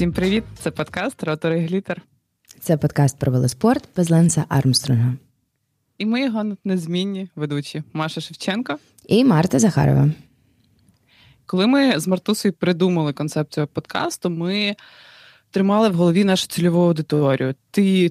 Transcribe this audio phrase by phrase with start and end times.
[0.00, 0.44] Всім привіт!
[0.58, 2.02] Це подкаст Ротори Глітер.
[2.60, 5.14] Це подкаст про велоспорт без Ленса Армстронга.
[5.98, 10.10] І ми його незмінні ведучі Маша Шевченко і Марта Захарова.
[11.46, 14.76] Коли ми з Мартусою придумали концепцію подкасту, ми
[15.50, 17.54] тримали в голові нашу цільову аудиторію,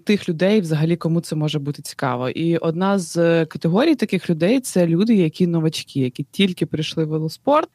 [0.05, 2.29] тих людей, взагалі, кому це може бути цікаво.
[2.29, 7.69] І одна з категорій таких людей це люди, які новачки, які тільки прийшли в велоспорт,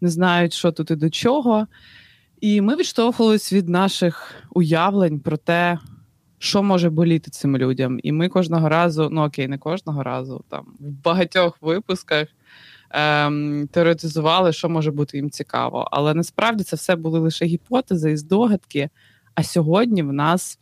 [0.00, 1.66] не знають, що тут і до чого.
[2.44, 5.78] І ми відштовхувалися від наших уявлень про те,
[6.38, 8.00] що може боліти цим людям.
[8.02, 12.28] І ми кожного разу, ну окей, не кожного разу, там в багатьох випусках
[12.90, 15.88] ем, теоретизували, що може бути їм цікаво.
[15.90, 18.90] Але насправді це все були лише гіпотези і здогадки.
[19.34, 20.58] А сьогодні в нас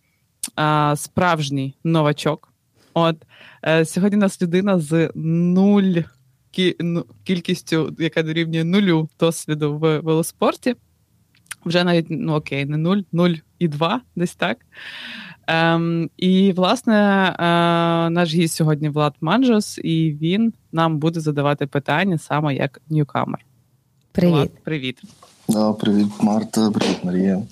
[0.59, 2.53] е, справжній новачок.
[2.95, 3.17] От
[3.65, 5.95] е, сьогодні у нас людина з нуль
[6.81, 10.77] ну, кількістю, яка дорівнює нулю досвіду в велоспорті.
[11.65, 14.57] Вже навіть ну окей, не 0, 0 і 2, десь так.
[15.47, 16.95] Ем, І, власне,
[17.39, 17.45] е,
[18.11, 23.45] наш гість сьогодні Влад Манжос, і він нам буде задавати питання саме як ньюкамер.
[24.13, 24.35] Привіт.
[24.35, 25.03] Влад, привіт.
[25.49, 27.43] Да, Привіт, Марта, привіт, Марія.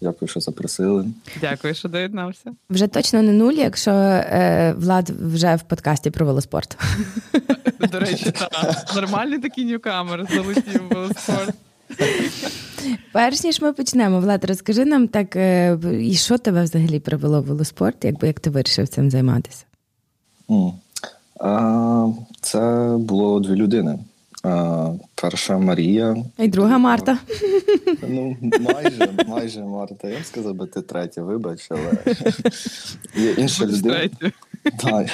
[0.00, 1.06] Дякую, що запросили.
[1.40, 2.52] Дякую, що доєднався.
[2.70, 6.78] Вже точно не нуль, якщо е, Влад вже в подкасті про велоспорт.
[7.92, 8.94] До речі, так.
[8.94, 11.54] Нормальний такий ньюкамер залетів в велоспорт.
[13.12, 17.44] Перш ніж ми почнемо, Влад, розкажи нам так, е, і що тебе взагалі привело в
[17.44, 19.64] велоспорт, якби як ти вирішив цим займатися?
[20.48, 20.72] Mm.
[21.40, 22.06] А,
[22.40, 23.98] Це було дві людини.
[24.42, 26.16] А, Перша Марія.
[26.38, 27.18] І друга Марта.
[28.08, 30.08] Ну, майже, майже Марта.
[30.08, 32.16] Я б сказав би ти третя, вибач, але
[33.16, 34.08] є інша людина.
[34.78, 35.06] Так.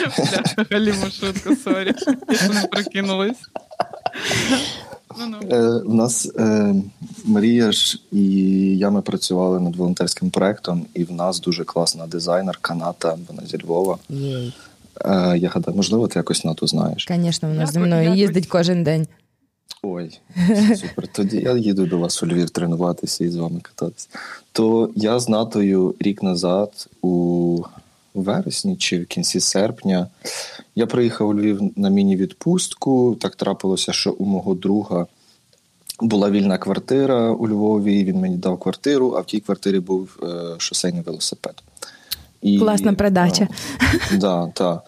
[0.71, 1.95] Галіму шутку, sorry.
[2.29, 3.35] Я не
[5.15, 5.53] прокинулась.
[5.53, 6.75] Е, У нас е,
[7.25, 8.23] Марія ж і
[8.79, 13.59] я ми працювали над волонтерським проектом, і в нас дуже класна дизайнерка Ната, вона зі
[13.65, 13.99] Львова.
[14.11, 17.07] Е, Я гадаю, можливо, ти якось Нату знаєш.
[17.11, 19.07] Звісно, вона зі мною їздить кожен день.
[19.83, 20.21] Ой,
[20.77, 21.09] супер.
[21.13, 24.09] Тоді я їду до вас у Львів тренуватися і з вами кататися.
[24.53, 27.63] То я з Натою рік назад у
[28.15, 30.09] вересні чи в кінці серпня.
[30.75, 33.17] Я приїхав у Львів на міні-відпустку.
[33.21, 35.07] Так трапилося, що у мого друга
[36.01, 38.05] була вільна квартира у Львові.
[38.05, 40.27] Він мені дав квартиру, а в тій квартирі був е,
[40.59, 41.55] шосейний велосипед.
[42.43, 43.49] І, Класна передача.
[44.13, 44.85] Е, да, так.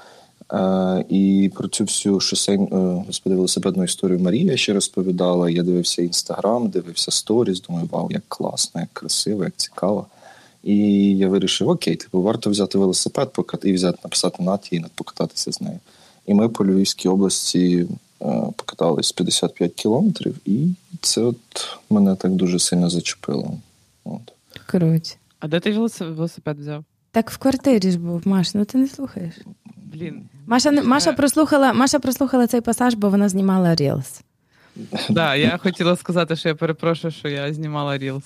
[0.52, 5.50] Е, і про цю всю шосейну е, господи, велосипедну історію Марія ще розповідала.
[5.50, 7.60] Я дивився інстаграм, дивився сторіс.
[7.60, 10.06] Думаю, вау, як класно, як красиво, як цікаво.
[10.62, 10.76] І
[11.16, 13.64] я вирішив: окей, типу, варто взяти велосипед покат...
[13.64, 15.78] і взяти, написати наті і покататися з нею.
[16.26, 17.86] І ми по Львівській області
[18.22, 20.68] е, покатались 55 кілометрів, і
[21.00, 21.36] це от
[21.90, 23.58] мене так дуже сильно зачепило.
[24.04, 24.32] От.
[24.66, 25.18] Круть.
[25.40, 26.84] А де ти велосипед взяв?
[27.10, 29.34] Так в квартирі ж був, Маш, ну ти не слухаєш.
[29.76, 30.22] Блін.
[30.46, 34.20] Маша Маша прослухала Маша прослухала цей пасаж, бо вона знімала Reels.
[34.90, 38.22] Так, да, я хотіла сказати, що я перепрошую, що я знімала Reels.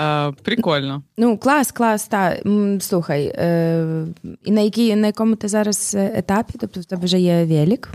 [0.00, 1.02] Е, Прикольно.
[1.16, 2.42] Ну, клас, клас, так.
[2.80, 3.26] Слухай.
[3.26, 4.06] Е,
[4.44, 6.54] І на якій, на якому ти зараз етапі?
[6.60, 7.90] Тобто в тебе вже є велик?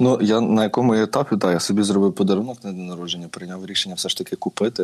[0.00, 3.94] Ну, я на якому етапі, так, я собі зробив подарунок на день народження, прийняв рішення
[3.94, 4.82] все ж таки купити.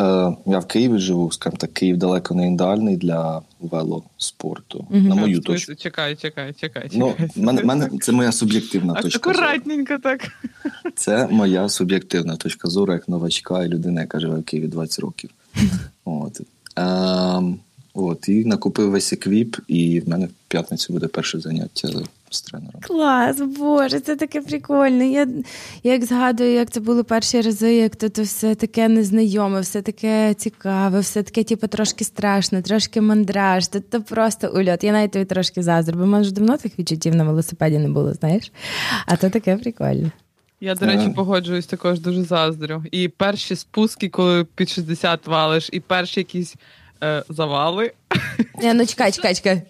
[0.00, 0.04] Е,
[0.46, 4.86] Я в Києві живу, скажімо так, Київ далеко не ідеальний для велоспорту.
[4.90, 4.98] Угу.
[5.00, 5.74] На мою точку.
[5.74, 6.88] Чекай, чекай, чекай.
[6.92, 9.30] Ну, мене, мене, Це моя суб'єктивна точка.
[9.30, 10.20] Акуратненько так.
[10.94, 15.30] Це моя суб'єктивна точка зору, як новачка і людина, яка живе в Києві 20 років.
[16.04, 16.40] От.
[16.78, 17.56] Е,
[17.94, 18.28] от.
[18.28, 21.88] І накупив весь equip, і в мене в п'ятницю буде перше заняття
[22.30, 22.80] з тренером.
[22.80, 25.08] Клас, Боже, це таке прикольне.
[25.08, 25.28] Я
[25.82, 30.34] як згадую, як це були перші рази, як то, то все таке незнайоме, все таке
[30.34, 33.68] цікаве, все таке, типу, трошки страшно, трошки мандраж.
[33.68, 34.84] То, то просто ульот.
[34.84, 37.88] Я навіть тобі трошки заздрю, бо в мене ж давно тих відчуттів на велосипеді не
[37.88, 38.52] було, знаєш?
[39.06, 40.10] А то таке прикольне.
[40.60, 42.84] Я, до речі, погоджуюсь також дуже заздрю.
[42.90, 46.56] І перші спуски, коли під 60 валиш, і перші якісь
[47.02, 47.92] е, завали.
[48.62, 49.62] Не, ну чекай, чекай, чекай.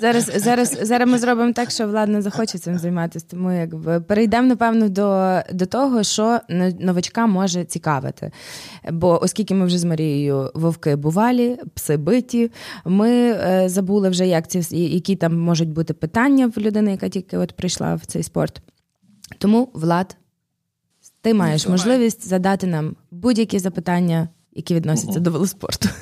[0.00, 3.26] Зараз зараз, зараз ми зробимо так, що влад не захоче цим займатися.
[3.30, 6.40] Тому якби перейдемо, напевно, до до того, що
[6.80, 8.30] новачка може цікавити.
[8.90, 12.50] Бо оскільки ми вже з Марією вовки бувалі, пси биті,
[12.84, 17.38] ми е, забули вже, як ці які там можуть бути питання в людини, яка тільки
[17.38, 18.62] от прийшла в цей спорт.
[19.38, 20.16] Тому Влад
[21.22, 25.22] ти маєш ну, можливість задати нам будь-які запитання, які відносяться uh-huh.
[25.22, 25.88] до велоспорту.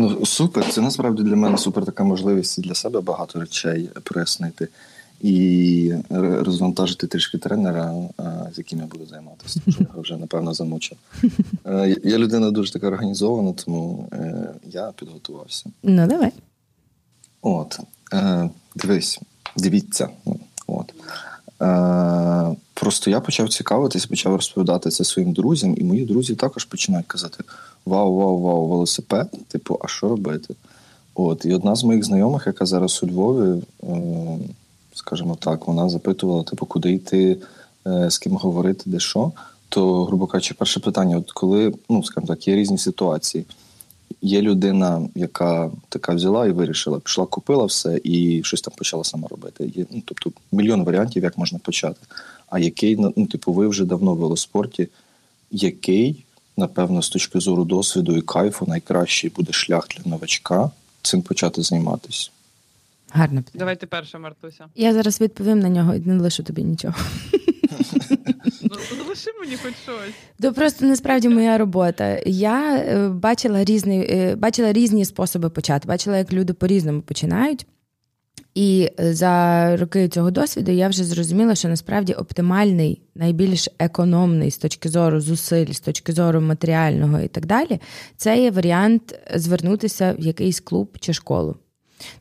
[0.00, 0.70] Ну супер.
[0.70, 4.68] Це насправді для мене супер така можливість для себе багато речей прояснити.
[5.20, 7.94] і розвантажити трішки тренера,
[8.54, 9.60] з яким я буду займатися.
[9.64, 10.98] Тому що я вже напевно замучив.
[12.04, 14.08] Я людина дуже така організована, тому
[14.64, 15.64] я підготувався.
[15.82, 16.32] Ну, давай.
[17.42, 17.80] От,
[18.76, 19.20] дивись,
[19.56, 20.08] дивіться.
[20.66, 20.94] От.
[22.88, 27.44] Просто я почав цікавитись, почав розповідати це своїм друзям, і мої друзі також починають казати:
[27.86, 29.28] Вау, вау, вау, велосипед!
[29.48, 30.54] Типу, а що робити?
[31.14, 33.62] От, І одна з моїх знайомих, яка зараз у Львові,
[34.94, 37.36] скажімо так, вона запитувала, типу, куди йти,
[37.86, 39.32] е, з ким говорити, де що.
[39.68, 43.44] То, грубо кажучи, перше питання: от коли, ну, скажімо так, є різні ситуації.
[44.22, 49.28] Є людина, яка така взяла і вирішила, пішла, купила все і щось там почала сама
[49.28, 49.72] робити.
[49.76, 52.00] Є, ну, Тобто мільйон варіантів, як можна почати.
[52.50, 54.88] А який, ну, типу, ви вже давно в велоспорті,
[55.50, 56.24] який,
[56.56, 60.70] напевно, з точки зору досвіду і кайфу, найкращий буде шлях для новачка
[61.02, 62.30] цим почати займатися?
[63.10, 63.44] Гарно.
[63.54, 64.64] Давайте перша, Мартуся.
[64.76, 66.94] Я зараз відповім на нього і не лишу тобі нічого.
[68.70, 70.14] Ну, лиши мені хоч щось.
[70.42, 72.20] То просто насправді моя робота.
[72.26, 75.88] Я е, бачила різні, е, бачила різні способи почати.
[75.88, 77.66] Бачила, як люди по-різному починають.
[78.54, 84.58] І е, за роки цього досвіду я вже зрозуміла, що насправді оптимальний, найбільш економний з
[84.58, 87.80] точки зору зусиль, з точки зору матеріального і так далі,
[88.16, 91.56] це є варіант звернутися в якийсь клуб чи школу.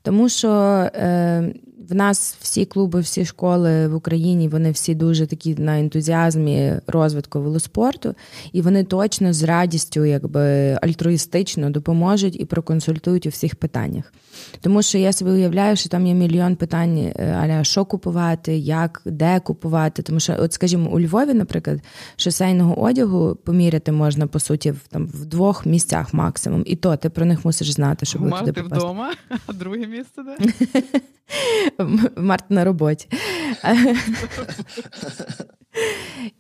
[0.02, 0.50] Тому що
[0.96, 1.54] е,
[1.90, 7.40] в нас всі клуби, всі школи в Україні, вони всі дуже такі на ентузіазмі розвитку
[7.40, 8.16] велоспорту,
[8.52, 14.14] і вони точно з радістю, якби альтруїстично допоможуть і проконсультують у всіх питаннях.
[14.62, 19.02] Тому що я собі уявляю, що там є мільйон питань, е, аля що купувати, як,
[19.06, 20.02] де купувати.
[20.02, 21.80] Тому що, от, скажімо, у Львові, наприклад,
[22.16, 26.64] шосейного одягу поміряти можна по суті в там в двох місцях максимум.
[26.66, 28.62] І то ти про них мусиш знати, щоб туди попасти.
[28.62, 29.14] вдома,
[29.48, 30.52] а друге місце де?
[32.16, 33.08] Март на роботі.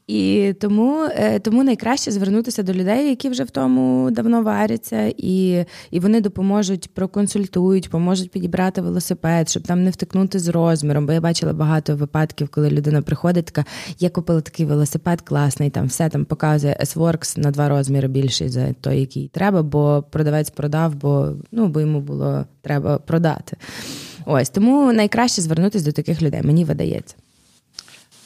[0.08, 5.66] І тому е, тому найкраще звернутися до людей, які вже в тому давно варяться, і
[5.92, 11.06] і вони допоможуть, проконсультують, поможуть підібрати велосипед, щоб там не втикнути з розміром.
[11.06, 13.66] Бо я бачила багато випадків, коли людина приходить, така
[14.00, 18.74] я купила такий велосипед класний, там все там показує S-Works на два розміри більший за
[18.74, 23.58] той, який треба, бо продавець продав, бо ну бо йому було треба продати.
[24.30, 27.16] Ось тому найкраще звернутися до таких людей, мені видається.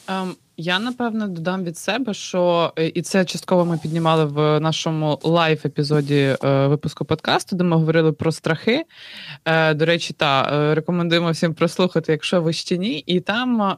[0.08, 5.18] Um, я напевно додам від себе, що е, і це частково ми піднімали в нашому
[5.22, 8.84] лайв-епізоді е, випуску подкасту, де ми говорили про страхи.
[9.44, 12.98] Е, До речі, та е, рекомендуємо всім прослухати, якщо ви ще ні.
[13.06, 13.74] І там е,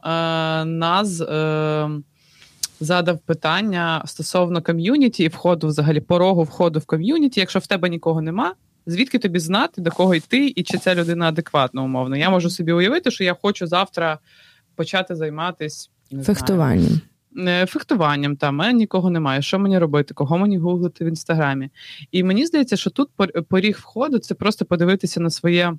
[0.65, 1.89] нас е,
[2.79, 7.39] задав питання стосовно ком'юніті і входу, взагалі, порогу входу в ком'юніті.
[7.39, 8.53] Якщо в тебе нікого нема,
[8.85, 12.17] звідки тобі знати, до кого йти, і чи ця людина адекватна умовно?
[12.17, 14.19] Я можу собі уявити, що я хочу завтра
[14.75, 15.89] почати займатися
[16.23, 17.01] фехтуванням.
[17.31, 19.41] Знаю, фехтуванням там мене нікого немає.
[19.41, 20.13] Що мені робити?
[20.13, 21.69] Кого мені гуглити в інстаграмі?
[22.11, 23.09] І мені здається, що тут
[23.49, 25.73] поріг входу це просто подивитися на своє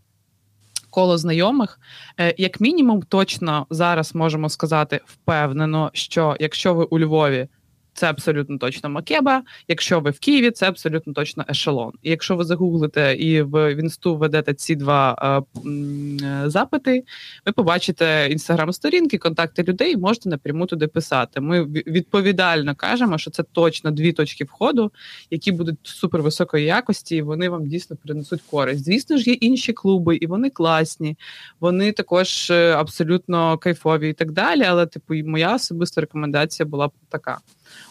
[0.91, 1.81] коло знайомих.
[2.21, 7.49] Е, як мінімум, точно зараз можемо сказати впевнено, що якщо ви у Львові
[7.97, 9.43] це абсолютно точно Макеба.
[9.69, 11.93] Якщо ви в Києві, це абсолютно точно ешелон.
[12.03, 17.05] І якщо ви загуглите і в інсту введете ці два е, запити,
[17.47, 21.41] ви побачите інстаграм-сторінки, контакти людей, можете напряму туди писати.
[21.41, 24.93] Ми відповідально кажемо, що це точно дві точки входу,
[25.31, 28.85] які будуть супер високої якості, і вони вам дійсно принесуть користь.
[28.85, 31.17] Звісно ж, є інші клуби, і вони класні,
[31.61, 34.63] вони також е, абсолютно кайфові і так далі.
[34.63, 37.39] Але, типу, моя особиста рекомендація була б така.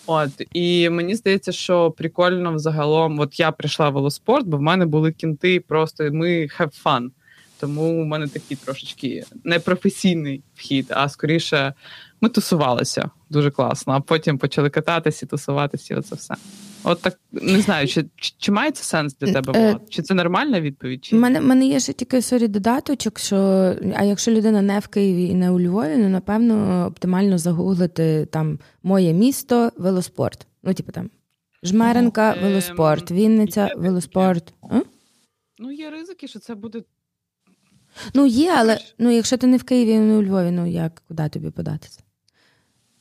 [0.08, 4.86] От і мені здається, що прикольно взагалом, от я прийшла в велоспорт, бо в мене
[4.86, 7.10] були кінти, просто ми have fun.
[7.60, 11.74] Тому у мене такий трошечки непрофесійний вхід, а скоріше
[12.22, 16.36] ми тусувалися дуже класно, а потім почали кататися, тусуватися, і оце все.
[16.84, 18.06] От так не знаю, чи
[18.38, 19.54] чи має це сенс для тебе?
[19.54, 19.82] Влад?
[19.90, 21.06] Чи це нормальна відповідь?
[21.06, 21.16] Чи...
[21.16, 23.38] У мене мене є ще тільки sorry додаточок, що
[23.96, 28.60] а якщо людина не в Києві і не у Львові, ну напевно оптимально загуглити там
[28.84, 30.48] моє місто, велоспорт.
[30.64, 31.10] Ну, типу там
[31.64, 34.54] Жмеринка, велоспорт, Вінниця, велоспорт.
[34.74, 34.82] Є.
[35.60, 36.84] Ну, є ризики, що це буде.
[38.14, 41.30] Ну, є, але ну, якщо ти не в Києві, не у Львові, ну як куди
[41.30, 42.00] тобі податися?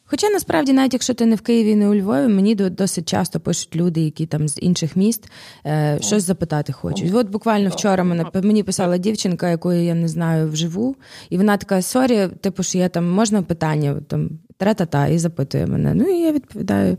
[0.07, 3.77] Хоча насправді, навіть якщо ти не в Києві, не у Львові, мені досить часто пишуть
[3.77, 5.31] люди, які там з інших міст
[5.67, 7.15] е, щось запитати хочуть.
[7.15, 10.97] От буквально вчора мене мені писала дівчинка, якої я не знаю вживу,
[11.31, 15.95] і вона така: Sorry, типу, що я там можна питання там тра-та-та, і запитує мене.
[15.95, 16.97] Ну і я відповідаю.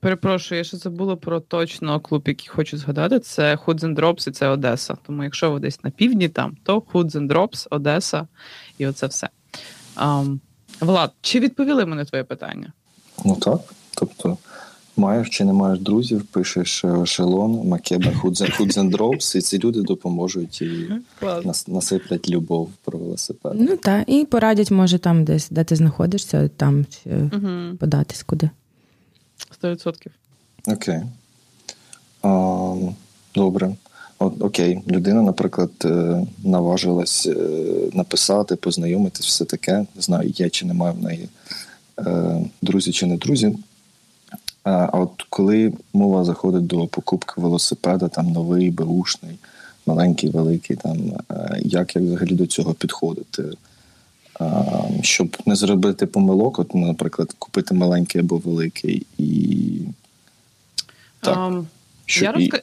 [0.00, 3.18] Перепрошую, я ще забула про точно клуб, який хочу згадати.
[3.18, 4.96] Це Hoods and Drops і це Одеса.
[5.06, 8.26] Тому якщо ви десь на півдні там, то Hoods and Drops, Одеса
[8.78, 9.28] і оце все.
[9.96, 10.38] Um,
[10.80, 12.72] Влад, чи відповіли ми на твоє питання?
[13.24, 13.60] Ну так.
[13.94, 14.38] Тобто,
[14.96, 18.12] маєш чи не маєш друзів, пишеш шелон, макеба,
[18.56, 20.90] худзендропс, і ці люди допоможуть і
[21.44, 23.52] нас, насиплять любов про велосипед.
[23.56, 27.76] Ну так, і порадять, може, там десь, де ти знаходишся, там чи угу.
[27.78, 28.50] податись куди.
[29.50, 30.12] Сто відсотків.
[30.66, 31.02] Окей.
[32.22, 32.74] А,
[33.34, 33.76] Добре.
[34.18, 37.36] От, Окей, людина, наприклад, е, наважилась е,
[37.92, 39.72] написати, познайомитись, все таке.
[39.72, 41.28] Не знаю, є чи немає в неї
[41.98, 43.58] е, друзі чи не друзі.
[44.64, 49.38] А от коли мова заходить до покупки велосипеда, там новий, беушний,
[49.86, 50.96] маленький, великий, там
[51.58, 53.44] як як взагалі до цього підходити,
[55.02, 59.80] щоб не зробити помилок, от, наприклад, купити маленький або великий і.
[61.20, 61.64] Так, um,
[62.06, 62.34] що я, і...
[62.34, 62.54] розк...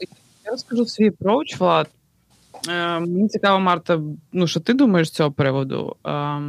[0.45, 1.87] я розкажу свій approach, Влад.
[2.69, 4.01] Е, Мені цікаво, Марта,
[4.33, 5.95] ну що ти думаєш з цього приводу?
[6.05, 6.41] Е,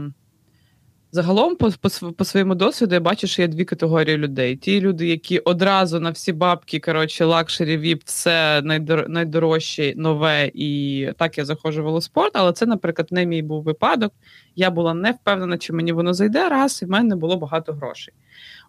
[1.17, 5.07] Загалом, по, по по, своєму досвіду, я бачу, що є дві категорії людей: ті люди,
[5.07, 11.45] які одразу на всі бабки, коротше, luxury, віп, все найдор, найдорожче, нове, і так я
[11.45, 12.31] заходжу в велоспорт.
[12.35, 14.13] Але це, наприклад, не мій був випадок.
[14.57, 18.15] Я була не впевнена, чи мені воно зайде раз, і в мене було багато грошей.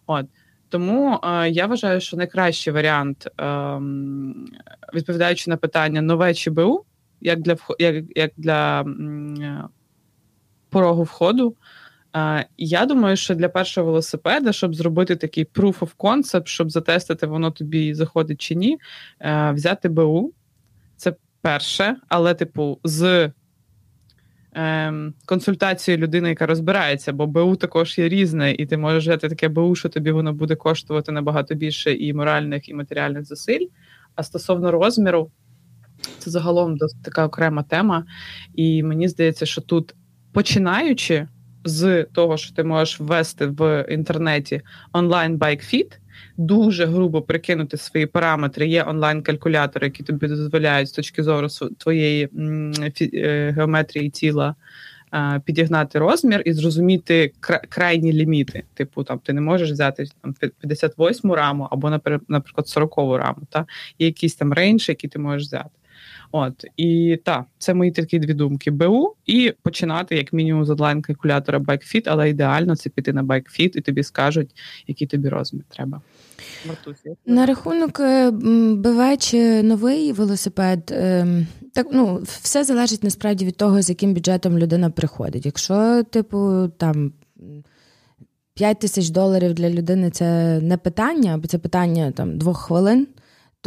[0.06, 0.26] От
[0.68, 3.80] тому е, я вважаю, що найкращий варіант, е,
[4.94, 6.84] відповідаючи на питання нове чи БУ,
[7.20, 9.64] як для як, як для е,
[10.70, 11.56] порогу входу.
[12.58, 17.50] Я думаю, що для першого велосипеда, щоб зробити такий proof of concept, щоб затестити, воно
[17.50, 18.78] тобі заходить чи ні,
[19.20, 20.32] е, взяти БУ.
[20.96, 23.30] Це перше, але, типу, з
[24.52, 29.48] ем, консультацією людини, яка розбирається, бо БУ також є різне, і ти можеш взяти таке
[29.48, 33.66] БУ, що тобі воно буде коштувати набагато більше і моральних, і матеріальних зусиль.
[34.14, 35.30] А стосовно розміру,
[36.18, 38.04] це загалом така окрема тема.
[38.54, 39.94] І мені здається, що тут
[40.32, 41.28] починаючи
[41.68, 44.60] з того, що ти можеш ввести в інтернеті
[44.92, 46.00] онлайн байкфіт,
[46.36, 48.66] дуже грубо прикинути свої параметри.
[48.66, 51.48] Є онлайн-калькулятори, які тобі дозволяють з точки зору
[51.78, 52.28] твоєї
[53.14, 54.54] е, геометрії тіла.
[55.44, 57.32] Підігнати розмір і зрозуміти
[57.68, 58.62] крайні ліміти.
[58.74, 61.90] Типу, там ти не можеш взяти там 58 раму або,
[62.28, 63.38] наприклад, 40 раму.
[63.50, 63.66] Та?
[63.98, 65.77] Є якийсь там рейндж, який ти можеш взяти.
[66.32, 71.58] От і так, це мої такі дві думки: БУ і починати як мінімум з онлайн-калькулятора
[71.58, 74.50] BikeFit, але ідеально це піти на BikeFit і тобі скажуть,
[74.86, 76.00] який тобі розмір треба.
[76.66, 77.14] Мартусі.
[77.26, 78.30] На рахунок е,
[78.74, 84.58] БВ чи новий велосипед, ем, так ну все залежить насправді від того, з яким бюджетом
[84.58, 85.46] людина приходить.
[85.46, 87.12] Якщо, типу, там.
[88.54, 93.06] 5 тисяч доларів для людини це не питання, бо це питання там двох хвилин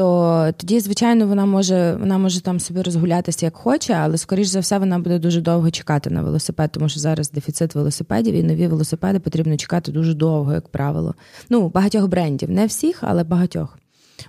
[0.01, 4.59] то тоді, звичайно, вона може вона може там собі розгулятися як хоче, але скоріш за
[4.59, 8.67] все вона буде дуже довго чекати на велосипед, тому що зараз дефіцит велосипедів і нові
[8.67, 11.15] велосипеди потрібно чекати дуже довго, як правило.
[11.49, 13.77] Ну, багатьох брендів, не всіх, але багатьох.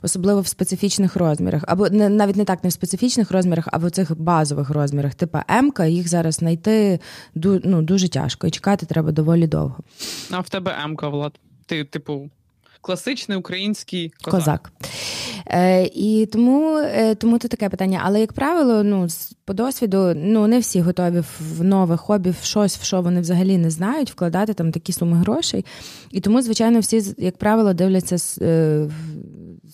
[0.03, 3.91] Особливо в специфічних розмірах, або не навіть не так не в специфічних розмірах, а в
[3.91, 7.01] цих базових розмірах, типу м їх зараз знайти
[7.35, 9.77] ну, дуже тяжко і чекати треба доволі довго.
[10.31, 11.33] А в тебе М-ка, Влад?
[11.67, 12.31] Ти, типу,
[12.83, 14.33] класичний український козак.
[14.35, 14.73] козак.
[15.47, 18.01] Е, І тому е, тому це таке питання.
[18.05, 19.09] Але, як правило, ну,
[19.45, 23.59] по досвіду ну, не всі готові в нове хобі, в щось, в що вони взагалі
[23.59, 25.65] не знають, вкладати там такі суми грошей.
[26.11, 28.89] І тому, звичайно, всі, як правило, дивляться е,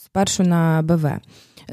[0.04, 1.10] спершу на БВ.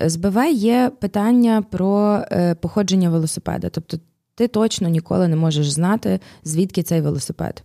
[0.06, 3.70] З БВ є питання про е, походження велосипеда.
[3.70, 3.98] Тобто
[4.36, 7.64] ти точно ніколи не можеш знати, звідки цей велосипед.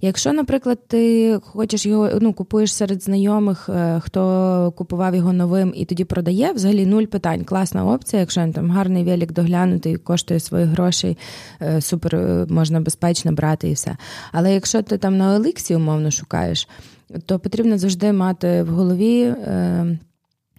[0.00, 5.84] Якщо, наприклад, ти хочеш його, ну, купуєш серед знайомих, е, хто купував його новим і
[5.84, 7.44] тоді продає, взагалі нуль питань.
[7.44, 11.18] Класна опція, якщо він там гарний велик доглянутий, коштує своїх грошей,
[11.62, 13.96] е, супер е, можна безпечно брати і все.
[14.32, 16.68] Але якщо ти там на Еликсі умовно шукаєш,
[17.26, 19.34] то потрібно завжди мати в голові.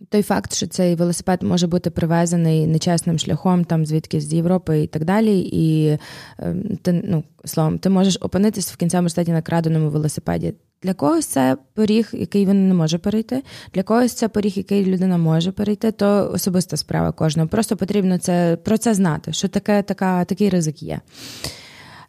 [0.09, 4.87] Той факт, що цей велосипед може бути привезений нечесним шляхом, там звідки з Європи і
[4.87, 5.97] так далі, і
[6.39, 10.53] ем, ти ну словом, ти можеш опинитись в кінцевому штаті на краденому велосипеді.
[10.83, 13.43] Для когось це поріг, який він не може перейти.
[13.73, 17.49] Для когось це поріг, який людина може перейти, то особиста справа кожного.
[17.49, 21.01] Просто потрібно це про це знати, що таке така такий ризик є.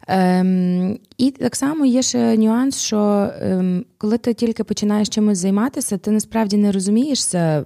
[0.07, 5.97] Ем, І так само є ще нюанс, що ем, коли ти тільки починаєш чимось займатися,
[5.97, 7.65] ти насправді не розумієшся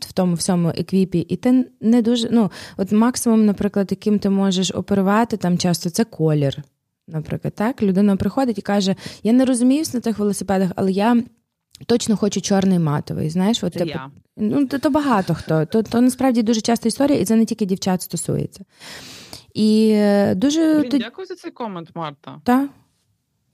[0.00, 2.28] в тому всьому еквіпі, і ти не дуже.
[2.32, 6.62] Ну, от максимум, наприклад, яким ти можеш оперувати там часто це колір.
[7.08, 11.22] Наприклад, так людина приходить і каже: Я не розуміюсь на тих велосипедах, але я.
[11.86, 13.30] Точно хочу чорний матовий.
[13.30, 13.98] Знаєш, от типу,
[14.36, 15.66] ну то, то багато хто.
[15.66, 18.64] То то насправді дуже часта історія, і це не тільки дівчат стосується.
[19.58, 22.40] І е, дуже Блін, Дякую за цей комент, Марта.
[22.44, 22.70] Так.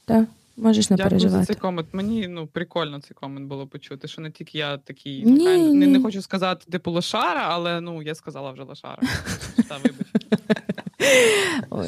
[0.04, 0.24] Так.
[0.56, 1.38] Можеш не Дякую переживати.
[1.40, 1.88] за цей комент.
[1.92, 6.02] Мені ну прикольно цей комент було почути, що не тільки я такий ні, не, не
[6.02, 9.02] хочу сказати типу лошара, але ну я сказала вже лошара.
[9.68, 10.06] Та вибач.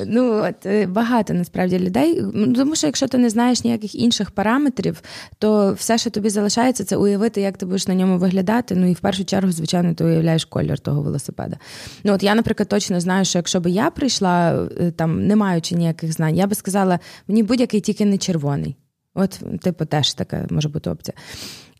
[0.06, 2.22] Ну от е, багато насправді людей.
[2.56, 5.02] Тому що якщо ти не знаєш ніяких інших параметрів,
[5.38, 8.74] то все, що тобі залишається, це уявити, як ти будеш на ньому виглядати.
[8.74, 11.56] Ну і в першу чергу, звичайно, ти уявляєш колір того велосипеда.
[12.04, 15.74] Ну от я, наприклад, точно знаю, що якщо би я прийшла е, там, не маючи
[15.74, 18.76] ніяких знань, я би сказала, мені будь-який тільки не червоний.
[19.14, 21.14] От, типу, теж така може бути опція.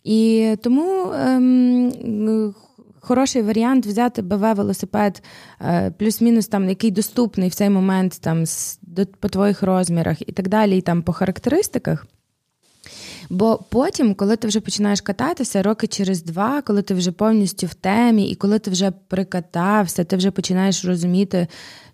[0.04, 2.54] І тому ем,
[3.06, 5.22] хороший варіант взяти БВ-велосипед,
[5.60, 8.44] е, плюс-мінус, там, який доступний в цей момент там,
[9.20, 12.06] по твоїх розмірах і так далі, і там по характеристиках.
[13.30, 17.74] Бо потім, коли ти вже починаєш кататися, роки через два, коли ти вже повністю в
[17.74, 21.46] темі, і коли ти вже прикатався, ти вже починаєш розуміти,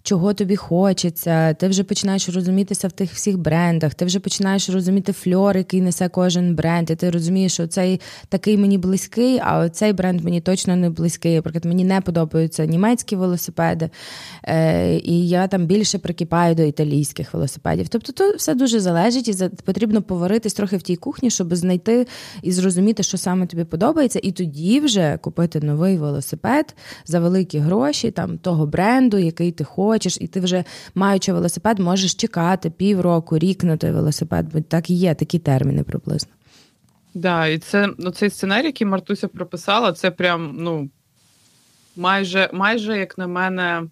[0.03, 5.13] чого тобі хочеться, ти вже починаєш розумітися в тих всіх брендах, ти вже починаєш розуміти
[5.13, 9.93] фльор, який несе кожен бренд, і ти розумієш, що цей такий мені близький, а цей
[9.93, 11.35] бренд мені точно не близький.
[11.35, 13.91] Наприклад, мені не подобаються німецькі велосипеди,
[14.45, 17.89] е, і я там більше прикипаю до італійських велосипедів.
[17.89, 22.07] Тобто, то все дуже залежить, і потрібно поваритись трохи в тій кухні, щоб знайти
[22.43, 26.75] і зрозуміти, що саме тобі подобається, і тоді вже купити новий велосипед
[27.05, 30.65] за великі гроші, там того бренду, який ти хочеш і ти вже
[30.95, 35.83] маючи велосипед, можеш чекати півроку, рік на той велосипед, бо так і є такі терміни
[35.83, 36.33] приблизно.
[37.15, 40.91] Да, і це ну, цей сценарій, який Мартуся прописала, це прям ну
[41.97, 43.83] майже, майже як на мене,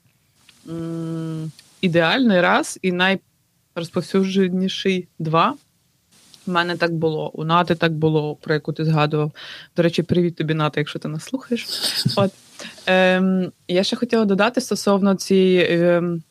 [1.81, 5.55] ідеальний раз і найрозповсюдженіший два.
[6.47, 9.33] У мене так було, у Нати так було, про яку ти згадував.
[9.77, 11.67] До речі, привіт тобі, Ната, якщо ти нас слухаєш.
[12.17, 12.31] От.
[12.87, 16.23] Ем, Я ще хотіла додати стосовно цієї ем,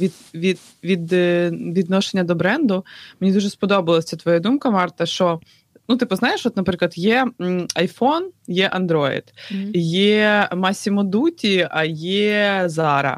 [0.00, 2.84] від, від, від, е, відношення до бренду.
[3.20, 5.40] Мені дуже сподобалася твоя думка, Марта, що.
[5.88, 7.26] Ну, типу, знаєш, от, наприклад, є
[7.76, 9.70] iPhone, є Android, mm-hmm.
[9.76, 13.16] є Massimo Dutti, а є Zara.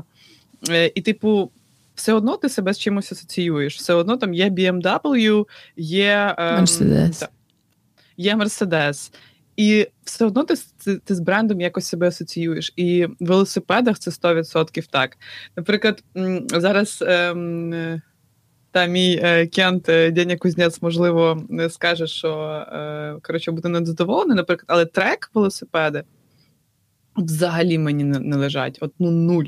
[0.70, 1.50] Е, і, типу,
[2.04, 3.76] все одно ти себе з чимось асоціюєш.
[3.76, 5.44] Все одно там є BMW,
[5.76, 7.20] є ем, Mercedes.
[7.20, 7.28] Та,
[8.16, 9.14] є Mercedes.
[9.56, 12.72] І все одно ти, ти ти, з брендом якось себе асоціюєш.
[12.76, 15.16] І в велосипедах це 100% так.
[15.56, 16.04] Наприклад,
[16.48, 18.00] зараз ем,
[18.70, 22.30] та мій е, кент е, Деня Кузнець, можливо, скаже, що
[22.72, 26.02] е, коротше, буде незадоволений, наприклад, але трек велосипеди.
[27.16, 29.44] Взагалі мені не, не лежать, от ну нуль.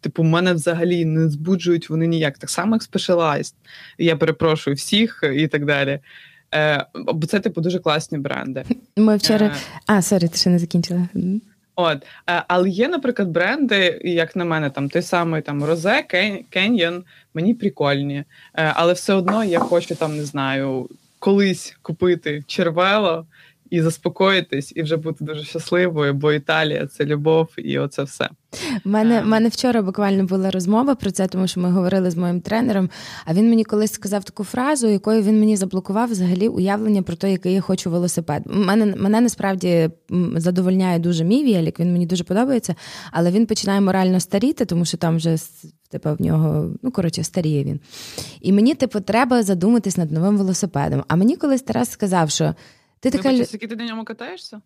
[0.00, 2.38] Типу, мене взагалі не збуджують вони ніяк.
[2.38, 3.54] Так само, як Specialized.
[3.98, 6.00] Я перепрошую всіх і так далі.
[6.54, 8.64] Е, Бо це, типу, дуже класні бренди.
[8.96, 9.46] Ми вчора.
[9.46, 9.52] Е,
[9.86, 11.08] а, sorry, ти ще не закінчила.
[11.76, 16.04] От, е, але є, наприклад, бренди, як на мене, там той самий там Rose,
[16.50, 18.24] Canyon, мені прикольні.
[18.54, 23.26] Е, але все одно я хочу там, не знаю, колись купити Cervélo
[23.70, 28.28] і заспокоїтись, і вже бути дуже щасливою, бо Італія це любов, і оце все.
[28.84, 29.26] У мене um.
[29.26, 32.90] мене вчора буквально була розмова про це, тому що ми говорили з моїм тренером.
[33.24, 37.32] А він мені колись сказав таку фразу, якою він мені заблокував взагалі уявлення про те,
[37.32, 38.42] який я хочу велосипед.
[38.46, 39.90] Мене мене насправді
[40.36, 42.74] задовольняє дуже мій велик, Він мені дуже подобається,
[43.12, 45.36] але він починає морально старіти, тому що там вже
[45.90, 47.80] типу, в нього ну коротше старіє він.
[48.40, 51.04] І мені, типу, треба задуматись над новим велосипедом.
[51.08, 52.54] А мені колись Тарас сказав, що.
[53.00, 53.44] Ти така...
[53.44, 54.60] скільки ти на ньому катаєшся?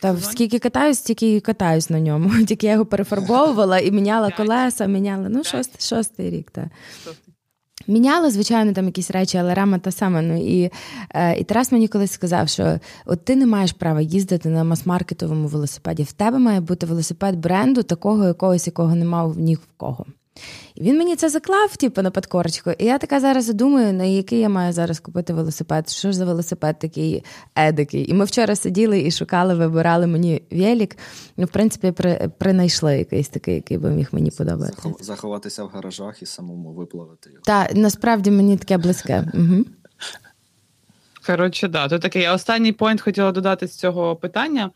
[0.00, 2.44] Та скільки катаюсь, стільки і катаюсь на ньому.
[2.46, 5.28] Тільки я його перефарбовувала і міняла колеса, міняла.
[5.28, 6.66] Ну, шост, шостий рік, так.
[7.86, 10.22] Міняла, звичайно, там якісь речі, але рама та сама.
[10.22, 10.70] Ну і
[11.10, 15.48] е, і Тарас мені колись сказав, що от ти не маєш права їздити на мас-маркетовому
[15.48, 16.02] велосипеді.
[16.02, 20.06] В тебе має бути велосипед бренду, такого якогось, якого нема ні в кого.
[20.74, 22.70] І він мені це заклав, типу, на подкорочку.
[22.78, 25.88] І я така зараз думаю, на який я маю зараз купити велосипед.
[25.88, 28.10] Що ж за велосипед такий едикий?
[28.10, 30.96] І ми вчора сиділи і шукали, вибирали мені велик.
[31.36, 34.94] Ну, в принципі, при, принайшли якийсь такий, який би міг мені подобатися.
[35.00, 37.42] Заховатися в гаражах і самому виплавити його.
[37.44, 39.24] Так, насправді мені таке близьке.
[39.34, 39.64] Угу.
[41.26, 42.20] Коротше, да, то таке.
[42.20, 44.70] Я останній point хотіла додати з цього питання.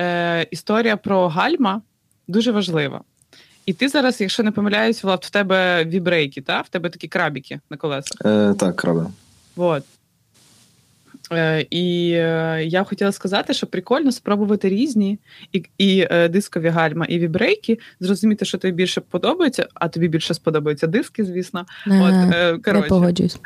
[0.00, 1.82] Е, Історія про гальма
[2.28, 3.02] дуже важлива.
[3.66, 6.60] І ти зараз, якщо не помиляюсь, Влад, в тебе V-brake и, та?
[6.60, 8.18] В тебе такі крабіки на колесах.
[8.24, 9.06] Е, Так, краби.
[9.56, 9.82] Вот.
[11.32, 15.18] Е, І е, я хотіла сказати, що прикольно спробувати різні
[15.52, 20.08] і і е, дискові гальма, і V-brake и, зрозуміти, що тобі більше подобається, а тобі
[20.08, 21.66] більше сподобаються диски, звісно.
[21.86, 23.38] От, е, Я погоджуюсь.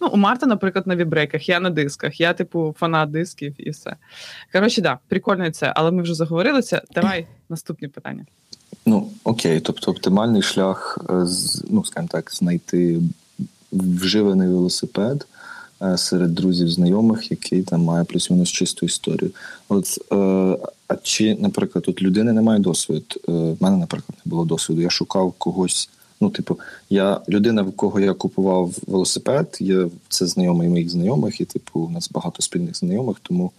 [0.00, 3.70] Ну, у Марта, наприклад, на V-brake ах, я на дисках, я, типу, фанат дисків і
[3.70, 3.96] все.
[4.52, 6.82] Коротше, да, прикольно це, але ми вже заговорилися.
[6.94, 8.24] Давай наступні питання.
[8.86, 11.26] Ну, окей, тобто оптимальний шлях, е,
[11.70, 13.00] ну, скажімо так, знайти
[13.72, 15.26] вживаний велосипед
[15.82, 19.30] е, серед друзів, знайомих, який там має плюс-мінус чисту історію.
[19.68, 20.16] От е,
[20.88, 23.04] а чи, наприклад, тут людини немає досвіду?
[23.26, 24.80] В мене, наприклад, не було досвіду.
[24.80, 25.88] Я шукав когось.
[26.20, 26.58] Ну, типу,
[26.90, 31.90] я людина, в кого я купував велосипед, я це знайомий моїх знайомих, і типу, у
[31.90, 33.50] нас багато спільних знайомих, тому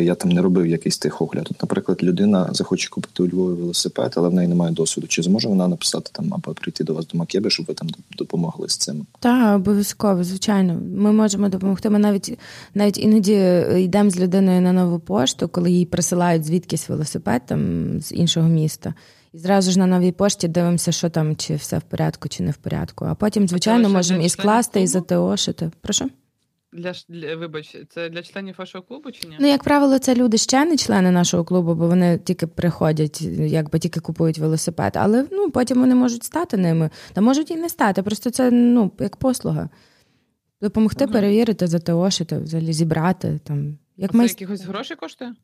[0.00, 1.48] я там не робив якийсь тих огляд.
[1.50, 5.06] От, Наприклад, людина захоче купити у Львові велосипед, але в неї немає досвіду.
[5.06, 8.68] Чи зможе вона написати там або прийти до вас до Макеби, щоб ви там допомогли
[8.68, 9.06] з цим?
[9.20, 10.80] Так, обов'язково, звичайно.
[10.96, 11.90] Ми можемо допомогти.
[11.90, 12.38] Ми навіть
[12.74, 18.12] навіть іноді йдемо з людиною на нову пошту, коли їй присилають звідкись велосипед там з
[18.12, 18.94] іншого міста.
[19.32, 22.50] І зразу ж на новій пошті дивимося, що там, чи все в порядку, чи не
[22.50, 23.04] в порядку.
[23.04, 25.70] А потім, звичайно, можемо і скласти, і затеошити.
[25.80, 26.10] Прошу?
[26.72, 29.36] Для для вибач, це для членів вашого клубу чи ні?
[29.40, 33.78] Ну, як правило, це люди ще не члени нашого клубу, бо вони тільки приходять, якби
[33.78, 34.92] тільки купують велосипед.
[34.96, 38.02] Але ну потім вони можуть стати ними, та можуть і не стати.
[38.02, 39.68] Просто це ну як послуга.
[40.62, 41.12] Допомогти ага.
[41.12, 45.34] перевірити, затеошити, взагалі зібрати там як Це якихось грошей коштує?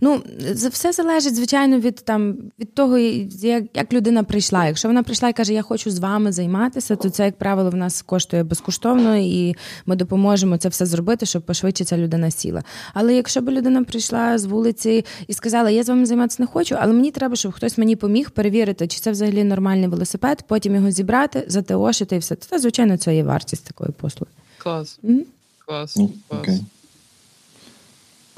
[0.00, 0.22] Ну,
[0.70, 4.66] все залежить, звичайно, від там від того, як як людина прийшла.
[4.66, 7.74] Якщо вона прийшла і каже, я хочу з вами займатися, то це, як правило, в
[7.74, 9.54] нас коштує безкоштовно, і
[9.86, 12.62] ми допоможемо це все зробити, щоб пошвидше ця людина сіла.
[12.94, 16.76] Але якщо б людина прийшла з вулиці і сказала, я з вами займатися не хочу,
[16.80, 20.90] але мені треба, щоб хтось мені поміг перевірити, чи це взагалі нормальний велосипед, потім його
[20.90, 22.36] зібрати, затеошити і все.
[22.36, 24.32] Це, звичайно, це є вартість такої послуги.
[24.58, 24.98] Клас.
[25.04, 25.24] Mm-hmm.
[25.66, 25.94] Клас.
[26.28, 26.48] Клас.
[26.48, 26.60] Okay.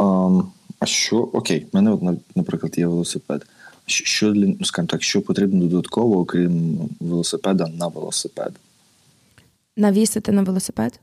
[0.03, 0.43] А
[0.79, 2.03] а що окей, в мене, от,
[2.37, 3.47] наприклад, є велосипед.
[3.87, 8.53] Що для ну, скажімо так, що потрібно додатково, окрім велосипеда на велосипед?
[9.77, 11.01] Навісити на велосипед?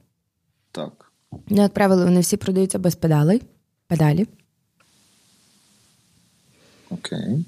[0.72, 1.12] Так.
[1.50, 3.42] Ну, як правило, вони всі продаються без педалей.
[3.88, 4.28] Педалі.
[6.90, 7.46] Окей.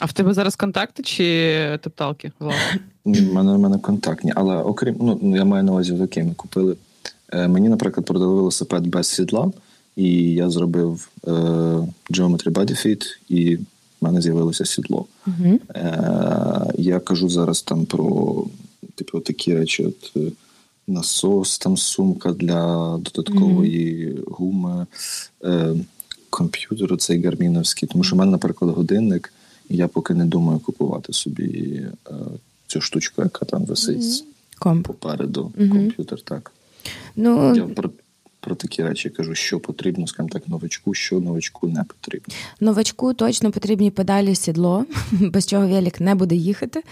[0.00, 2.32] А в тебе зараз контакти чи топталки?
[3.04, 6.76] У мене в мене контактні, але окрім, ну я маю на увазі, в ми купили.
[7.32, 9.52] Е, мені, наприклад, продали велосипед без сідла.
[9.96, 11.30] І я зробив е,
[12.10, 13.60] Geometry Body Fit, і в
[14.00, 15.06] мене з'явилося сідло.
[15.26, 15.58] Uh-huh.
[15.76, 18.44] Е, Я кажу зараз там про
[18.94, 20.32] типу, такі речі: от е,
[20.86, 24.30] насос, там сумка для додаткової uh-huh.
[24.30, 24.86] гуми,
[25.44, 25.74] е,
[26.30, 27.88] комп'ютер цей гарміновський.
[27.88, 29.32] Тому що в мене, наприклад, годинник,
[29.70, 32.14] і я поки не думаю купувати собі е,
[32.66, 34.24] цю штучку, яка там висить
[34.60, 34.82] uh-huh.
[34.82, 35.52] попереду.
[35.56, 36.52] Комп'ютер, так.
[37.16, 37.62] Ну, я
[38.44, 42.34] про такі речі кажу, що потрібно, скажімо так, новачку, що новачку не потрібно.
[42.60, 46.82] Новачку точно потрібні педалі сідло, без чого велик не буде їхати.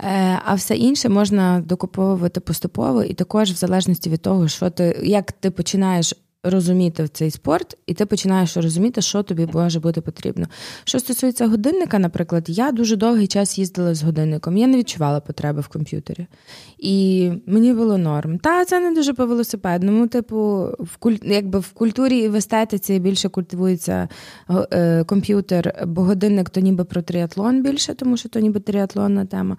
[0.00, 5.00] Е, а все інше можна докуповувати поступово, і також в залежності від того, що ти
[5.02, 10.00] як ти починаєш розуміти в цей спорт, і ти починаєш розуміти, що тобі може бути
[10.00, 10.46] потрібно.
[10.84, 14.56] Що стосується годинника, наприклад, я дуже довгий час їздила з годинником.
[14.56, 16.26] Я не відчувала потреби в комп'ютері.
[16.78, 18.38] І мені було норм.
[18.38, 20.08] Та це не дуже по велосипедному.
[20.08, 20.36] Типу,
[20.78, 21.16] в куль...
[21.22, 24.08] якби в культурі і в естетиці більше культивується
[24.72, 29.56] е, комп'ютер, бо годинник то ніби про триатлон більше, тому що то ніби триатлонна тема.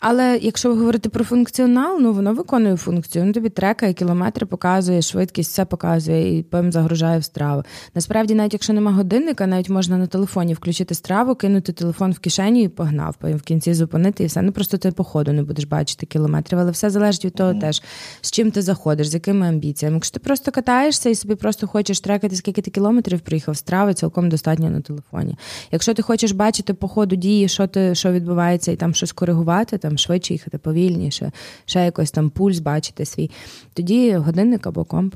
[0.00, 3.22] Але якщо говорити про функціонал, ну воно виконує функцію.
[3.22, 7.62] Воно тобі трекає кілометри, показує швидкість, все показує і потім загружає в страву.
[7.94, 12.62] Насправді, навіть якщо нема годинника, навіть можна на телефоні включити страву, кинути телефон в кишені
[12.62, 14.42] і погнав, потім в кінці зупинити і все.
[14.42, 17.60] Ну просто ти по ходу не будеш бачити кілометрів, але все залежить від того, mm-hmm.
[17.60, 17.82] теж
[18.20, 19.96] з чим ти заходиш, з якими амбіціями.
[19.96, 24.28] Якщо ти просто катаєшся і собі просто хочеш трекати, стільки ти кілометрів приїхав, страви цілком
[24.28, 25.36] достатньо на телефоні.
[25.72, 29.78] Якщо ти хочеш бачити по ходу дії, що ти що відбувається, і там щось коригувати
[29.90, 31.32] там швидше їхати, повільніше,
[31.64, 33.30] ще якось там пульс бачити свій.
[33.74, 35.14] Тоді годинник або комп.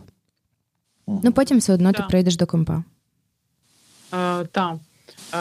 [1.07, 2.85] Ну потім все одно ти прийдеш до компа.
[4.15, 4.75] Е, Так.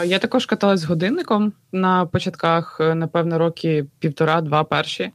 [0.06, 5.12] Я також каталась з годинником на початках, е, напевно, роки півтора-два перші.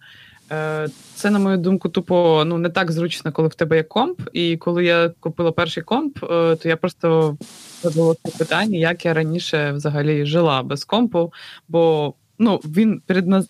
[0.52, 4.20] Е, це, на мою думку, тупо ну не так зручно, коли в тебе є комп.
[4.32, 7.36] І коли я купила перший комп, то я просто
[7.82, 11.32] задала питання, як я раніше взагалі жила без компу,
[11.68, 13.42] бо ну він перед Е,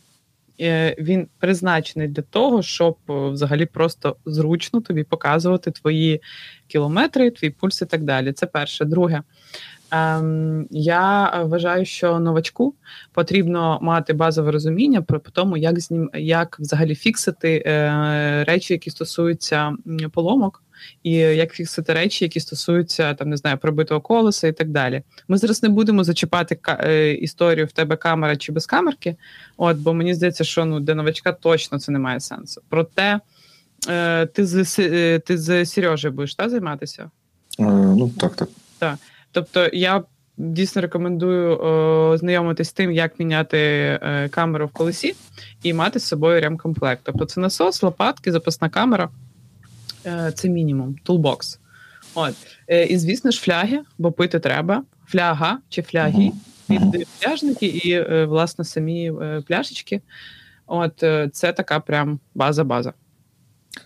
[0.98, 6.22] він призначений для того, щоб е, взагалі просто зручно тобі показувати твої
[6.66, 8.32] кілометри, твій пульс і так далі.
[8.32, 8.84] Це перше.
[8.84, 9.22] Друге.
[9.90, 12.74] Ем, я вважаю, що новачку
[13.12, 19.72] потрібно мати базове розуміння про тому, як знім, як взагалі фіксити е, речі, які стосуються
[20.12, 20.62] поломок,
[21.03, 25.03] і як фіксити речі, які стосуються там, не знаю, пробитого колеса і так далі.
[25.29, 29.16] Ми зараз не будемо зачіпати е, історію в тебе камера чи без камерки,
[29.57, 32.62] от бо мені здається, що ну для новачка точно це не має сенсу.
[32.68, 33.20] Проте
[33.88, 37.11] е, ти з е, ти з Сережею будеш та, займатися?
[37.59, 38.48] Е, ну так, так.
[38.79, 38.98] Так.
[39.38, 40.03] Тобто я.
[40.40, 45.14] Дійсно рекомендую о, знайомитись з тим, як міняти е, камеру в колесі
[45.62, 47.01] і мати з собою ремкомплект.
[47.05, 49.09] Тобто це насос, лопатки, запасна камера.
[50.07, 51.61] Е, це мінімум, тулбокс.
[52.14, 52.35] От.
[52.68, 54.83] Е, і, звісно ж, фляги, бо пити треба.
[55.07, 56.33] Фляга чи фляги
[56.68, 59.12] під пляжники і, е, власне, самі
[59.46, 60.01] пляшечки.
[60.66, 62.92] От це така прям база-база.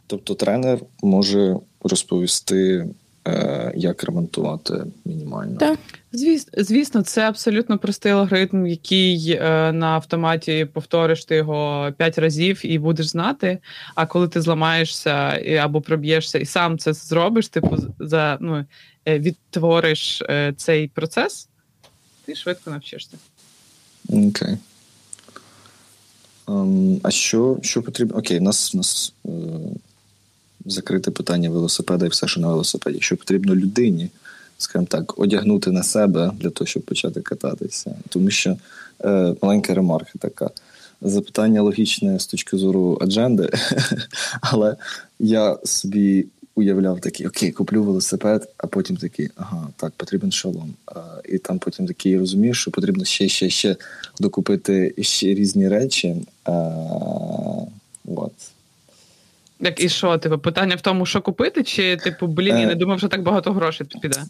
[0.07, 2.89] Тобто тренер може розповісти Е,
[3.75, 5.57] як ремонтувати мінімально.
[5.57, 5.79] Так.
[6.13, 12.67] Звісно, звісно, це абсолютно простий алгоритм, який е, на автоматі повториш ти його п'ять разів
[12.67, 13.59] і будеш знати.
[13.95, 15.13] А коли ти зламаєшся
[15.63, 18.65] або проб'єшся і сам це зробиш, типу за ну,
[19.09, 21.49] е, відтвориш е, цей процес,
[22.25, 23.17] ти швидко навчишся.
[24.09, 24.29] Окей.
[24.29, 24.59] Okay.
[26.47, 28.17] Um, а що що потрібно?
[28.17, 29.31] Окей, у нас, у нас е,
[30.67, 33.01] закрите питання велосипеда і все, що на велосипеді.
[33.01, 34.09] Що потрібно людині,
[34.59, 37.95] скажімо так, одягнути на себе для того, щоб почати кататися.
[38.09, 38.57] Тому що
[39.05, 40.51] е, маленька ремарка така.
[41.03, 43.51] Запитання логічне з точки зору адженди,
[44.41, 44.77] але
[45.19, 50.75] я собі уявляв такий, окей, куплю велосипед, а потім такий, ага, так, потрібен шолом.
[50.87, 53.77] А, І там потім такий розумієш, що потрібно ще, ще, ще
[54.21, 56.17] докупити ще різні речі.
[56.45, 56.53] А,
[58.05, 58.33] от.
[59.63, 60.19] Як і що?
[60.19, 62.75] Типу, питання в тому, що купити, чи типу, блін, я не е.
[62.75, 64.23] думав, що так багато грошей піде.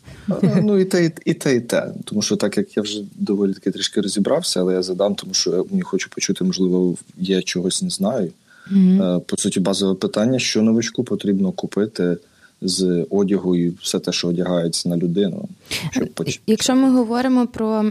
[0.62, 1.92] Ну і те, і те, і те.
[2.04, 5.50] Тому що так як я вже доволі таки трішки розібрався, але я задам, тому що
[5.50, 8.32] я мені хочу почути, можливо, я чогось не знаю.
[8.72, 9.20] Mm-hmm.
[9.20, 12.16] По суті, базове питання: що новичку потрібно купити
[12.62, 15.48] з одягу і все те, що одягається на людину.
[15.90, 16.40] Щоб поч...
[16.46, 17.84] Якщо ми говоримо про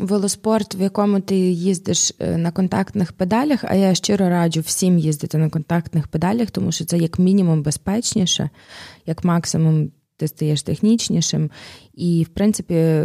[0.00, 5.38] велоспорт, в якому ти їздиш е, на контактних педалях, а я щиро раджу всім їздити
[5.38, 8.50] на контактних педалях, тому що це як мінімум безпечніше,
[9.06, 11.50] як максимум ти стаєш технічнішим.
[11.94, 13.02] І, в принципі,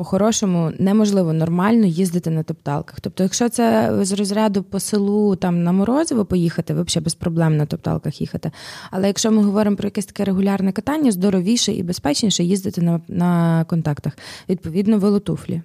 [0.00, 3.00] по-хорошому неможливо нормально їздити на топталках.
[3.00, 7.56] Тобто, якщо це з розряду по селу там на морозиво поїхати, ви взагалі без проблем
[7.56, 8.50] на топталках їхати.
[8.90, 13.64] Але якщо ми говоримо про якесь таке регулярне катання, здоровіше і безпечніше їздити на, на
[13.64, 14.18] контактах.
[14.48, 15.62] Відповідно, велотуфлі.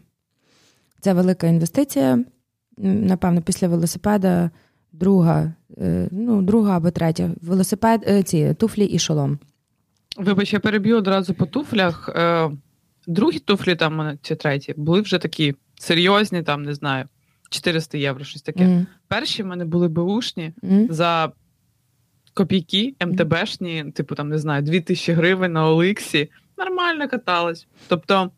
[1.01, 2.25] Це велика інвестиція.
[2.77, 4.49] Напевно, після велосипеда
[4.91, 7.31] друга, е, ну, друга або третя.
[7.41, 9.39] Велосипед, е, ці туфлі і шолом.
[10.17, 12.09] Вибач, я переб'ю одразу по туфлях.
[13.07, 17.05] Другі туфлі там чи треті були вже такі серйозні, там не знаю,
[17.49, 18.63] 400 євро, щось таке.
[18.63, 18.85] Mm.
[19.07, 20.91] Перші в мене були беушні mm.
[20.91, 21.31] за
[22.33, 26.29] копійки, МТБшні, типу там не знаю, 2000 гривень на Оликсі.
[26.57, 27.67] Нормально каталась.
[27.87, 28.31] Тобто.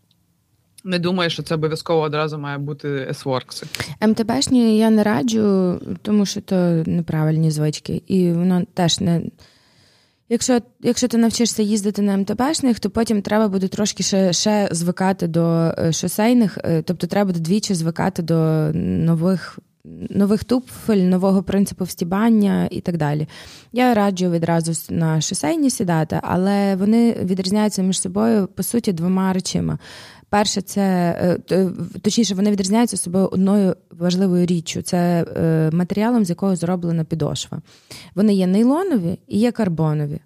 [0.84, 3.66] Не думаю, що це обов'язково одразу має бути S-Works.
[4.08, 9.22] МТБшні я не раджу, тому що то неправильні звички, і воно теж не
[10.30, 15.28] Якщо якщо ти навчишся їздити на МТБшних, то потім треба буде трошки ще ще звикати
[15.28, 19.60] до е, шосейних, е, тобто треба буде двічі звикати до нових
[20.10, 23.28] нових туфель, нового принципу встібання і так далі.
[23.74, 29.80] Я раджу відразу на шосейні сідати, але вони відрізняються між собою по суті двома речима.
[30.30, 30.82] Перше, це
[31.52, 31.70] е,
[32.02, 34.82] точніше, вони відрізняються собою одною важливою річчю.
[34.82, 35.26] Це
[35.74, 37.62] матеріалом, з якого зроблена підошва.
[38.16, 40.20] Вони є нейлонові і є карбонові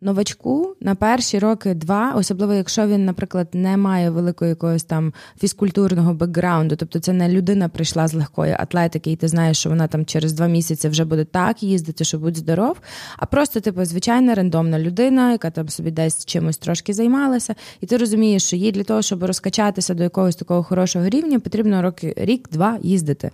[0.00, 6.14] новачку на перші роки два, особливо якщо він, наприклад, не має великого якогось там фізкультурного
[6.14, 10.04] бекграунду, тобто це не людина прийшла з легкої атлетики, і ти знаєш, що вона там
[10.04, 12.76] через два місяці вже буде так їздити, що будь здоров,
[13.16, 17.96] а просто, типу, звичайна рандомна людина, яка там собі десь чимось трошки займалася, і ти
[17.96, 22.78] розумієш, що їй для того, щоб розкачатися до якогось такого хорошого рівня, потрібно роки рік-два
[22.82, 23.30] їздити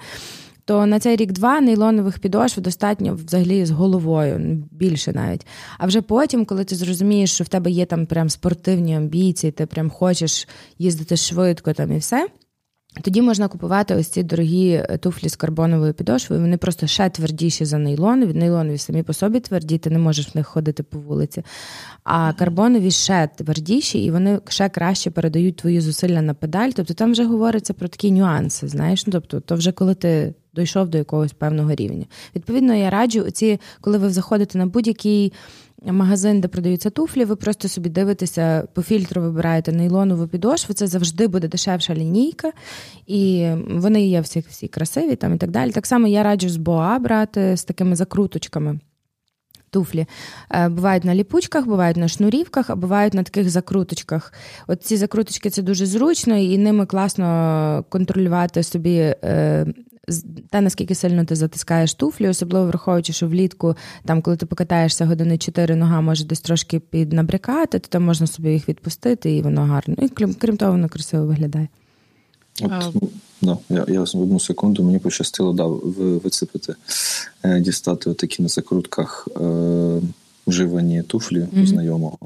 [0.65, 5.47] то на цей рік-два нейлонових підошв достатньо взагалі з головою, більше навіть.
[5.79, 9.67] А вже потім, коли ти зрозумієш, що в тебе є там прям спортивні амбіції, ти
[9.67, 10.49] прям хочеш
[10.79, 12.29] їздити швидко там і все.
[13.03, 16.43] Тоді можна купувати ось ці дорогі е, туфлі з карбоновою підошвою.
[16.43, 18.35] Вони просто ще твердіші за нейлонові.
[18.35, 21.43] Нейлонові самі по собі тверді, ти не можеш в них ходити по вулиці.
[22.05, 26.71] А карбонові ще твердіші, і вони ще краще передають твої зусилля на педаль.
[26.71, 28.69] Тобто там вже говориться про такі нюанси.
[28.69, 32.05] Знаєш, ну, тобто, то вже коли ти дійшов до якогось певного рівня.
[32.37, 35.33] Відповідно, я раджу оці, коли ви заходите на будь-який
[35.93, 41.27] магазин, де продаються туфлі, ви просто собі дивитеся, по фільтру вибираєте нейлонову підошву, це завжди
[41.27, 42.53] буде дешевша лінійка,
[43.07, 45.71] і вони є всі всі красиві там і так далі.
[45.71, 48.79] Так само я раджу з боа брати з такими закруточками.
[49.71, 50.07] Туфлі
[50.51, 54.33] е, бувають на ліпучках, бувають на шнурівках, а бувають на таких закруточках.
[54.67, 59.67] От ці закруточки це дуже зручно, і ними класно контролювати собі е,
[60.51, 65.39] те, наскільки сильно ти затискаєш туфлі, особливо враховуючи, що влітку, там, коли ти покатаєшся години
[65.39, 69.95] 4, нога може десь трошки піднабрякати, то там можна собі їх відпустити, і воно гарно.
[70.03, 71.69] І крім, крім того, воно красиво виглядає.
[72.63, 72.93] От, а...
[73.43, 76.75] да, Я я в одну секунду мені пощастило да, вицепити,
[77.43, 80.01] е, дістати отакі на закрутках е,
[80.47, 81.67] вживані туфлі mm-hmm.
[81.67, 82.19] знайомого.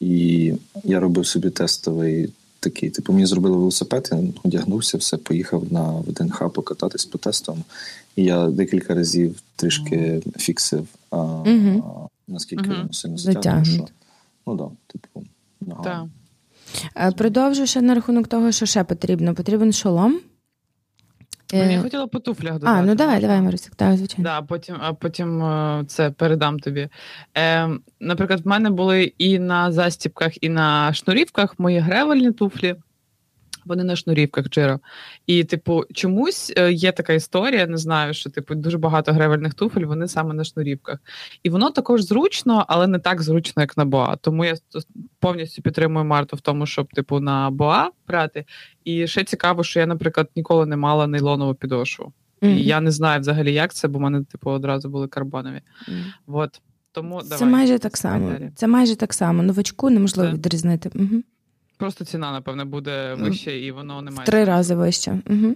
[0.00, 0.52] І
[0.84, 2.90] я робив собі тестовий такий.
[2.90, 7.64] Типу, мені зробили велосипед, я одягнувся, все, поїхав на ВДНХ покататись по тестам.
[8.16, 10.38] І я декілька разів трішки mm-hmm.
[10.38, 11.82] фіксив, а, mm-hmm.
[12.28, 13.88] наскільки воно сильно затягнуто.
[14.46, 15.24] Ну так, да, типу,
[15.60, 16.08] нога.
[16.96, 19.34] Е, продовжу ще на рахунок того, що ще потрібно.
[19.34, 20.20] Потрібен шолом.
[21.52, 22.78] Мені е, хотіла по туфлях додати.
[22.78, 24.24] А, ну давай, давай, Марусик, так, звичайно.
[24.24, 26.88] Да, потім, а потім е, це передам тобі.
[27.36, 27.68] Е,
[28.00, 32.76] Наприклад, в мене були і на застіпках, і на шнурівках мої гревельні туфлі
[33.66, 34.80] вони на шнурівках Джиро.
[35.26, 39.84] І, типу, чомусь е, є така історія, не знаю, що типу дуже багато гревельних туфель,
[39.84, 40.98] вони саме на шнурівках.
[41.42, 44.16] І воно також зручно, але не так зручно, як на Боа.
[44.16, 44.54] Тому я
[45.20, 48.44] повністю підтримую Марту в тому, щоб типу на Боа брати.
[48.84, 52.12] І ще цікаво, що я, наприклад, ніколи не мала нейлонову підошву.
[52.42, 52.48] Mm-hmm.
[52.48, 55.60] І я не знаю взагалі, як це, бо в мене, типу, одразу були карбонові.
[55.88, 56.04] Mm-hmm.
[56.26, 56.60] Вот.
[56.96, 57.52] Тому Це давай.
[57.52, 58.32] майже так само.
[58.54, 59.42] Це майже так само.
[59.42, 60.90] Новачку неможливо відрізнити.
[60.94, 61.22] Угу.
[61.76, 64.26] Просто ціна, напевне, буде вища, і воно не має.
[64.26, 65.18] Три рази вища.
[65.30, 65.54] Угу.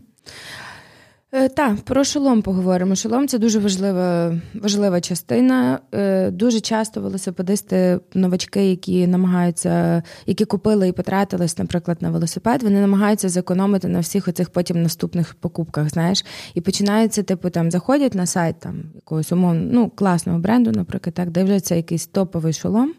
[1.33, 2.95] Е, так, про шолом поговоримо.
[2.95, 5.79] Шолом це дуже важлива важлива частина.
[5.95, 12.81] Е, дуже часто велосипедисти, новачки, які намагаються, які купили і потратились, наприклад, на велосипед, вони
[12.81, 15.89] намагаються зекономити на всіх оцих потім наступних покупках.
[15.89, 21.15] Знаєш, і починаються, типу, там заходять на сайт там якогось умовно, ну класного бренду, наприклад,
[21.15, 22.95] так дивляться якийсь топовий шолом.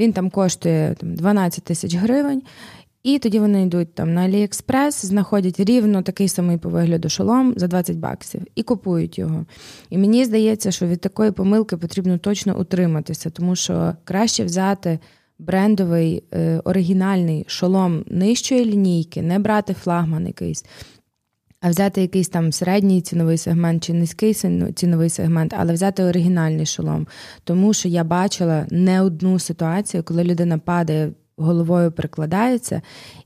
[0.00, 2.42] Він там коштує там, 12 тисяч гривень.
[3.02, 7.66] І тоді вони йдуть там на Аліекспрес, знаходять рівно такий самий по вигляду шолом за
[7.66, 9.46] 20 баксів і купують його.
[9.90, 14.98] І мені здається, що від такої помилки потрібно точно утриматися, тому що краще взяти
[15.38, 20.64] брендовий е, оригінальний шолом нижчої лінійки, не брати флагман якийсь,
[21.60, 24.34] а взяти якийсь там середній ціновий сегмент чи низький
[24.74, 27.06] ціновий сегмент, але взяти оригінальний шолом.
[27.44, 32.82] Тому що я бачила не одну ситуацію, коли людина падає, головою прикладається,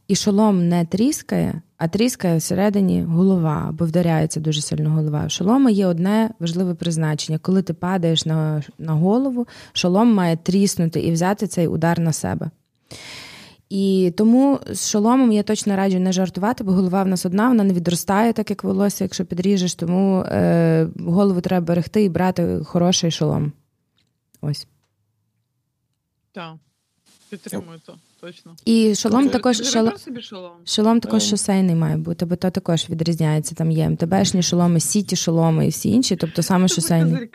[0.08, 5.28] і шолом не тріскає, а тріскає всередині голова, або вдаряється дуже сильно голова.
[5.28, 7.38] Шолома є одне важливе призначення.
[7.38, 12.50] Коли ти падаєш на, на голову, шолом має тріснути і взяти цей удар на себе.
[13.68, 17.64] І тому з шоломом я точно раджу не жартувати, бо голова в нас одна, вона
[17.64, 23.10] не відростає, так як волосся, якщо підріжеш, тому е, голову треба берегти і брати хороший
[23.10, 23.52] шолом.
[24.40, 24.66] Ось.
[26.32, 26.54] Так,
[27.30, 28.56] підтримую то, точно.
[28.64, 30.52] І шолом також шолом, шолом?
[30.64, 33.54] шолом також шосейний має бути, бо то також відрізняється.
[33.54, 37.30] Там є МТБшні шоломи, сіті шоломи і всі інші, тобто саме шосейний.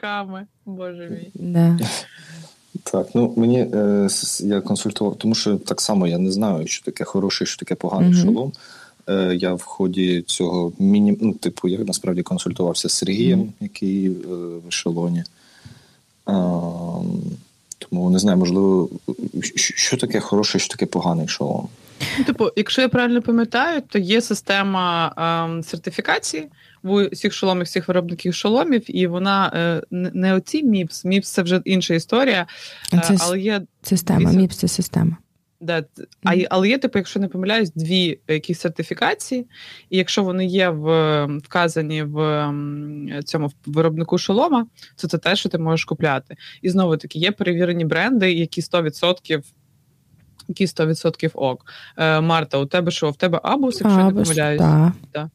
[0.65, 1.31] Боже мій.
[1.33, 1.79] Да.
[2.83, 4.07] Так, ну мені е,
[4.39, 8.11] я консультував, тому що так само я не знаю, що таке хороший, що таке поганий
[8.11, 8.25] mm-hmm.
[8.25, 8.51] шолом.
[9.09, 11.17] Е, Я в ході цього міні...
[11.21, 13.51] ну, типу, я насправді консультувався з Сергієм, mm-hmm.
[13.59, 14.11] який е,
[14.65, 15.19] в ешелоні.
[15.19, 15.23] Е,
[17.79, 18.89] тому не знаю, можливо,
[19.41, 21.67] що таке хороший, що таке поганий шолом.
[22.19, 26.47] Ну, Типу, якщо я правильно пам'ятаю, то є система ем, сертифікації
[26.83, 31.61] в усіх шоломах, всіх виробників шоломів, і вона е, не оці МІПС, МІПС це вже
[31.65, 32.47] інша історія.
[32.93, 35.17] Е, це але є система, МІПС це система.
[35.61, 35.83] Да,
[36.23, 39.47] а, Але є, типу, якщо не помиляюсь, дві якісь сертифікації,
[39.89, 42.53] і якщо вони є в вказані в
[43.25, 46.35] цьому виробнику шолома, то це те, що ти можеш купляти.
[46.61, 49.43] І знову таки є перевірені бренди, які 100%
[50.47, 51.65] які 100% ок.
[51.97, 53.09] Е, Марта, у тебе що?
[53.09, 54.61] В тебе Abus, якщо Abus, не помиляюсь?
[54.61, 54.91] Так.
[55.13, 55.29] Да.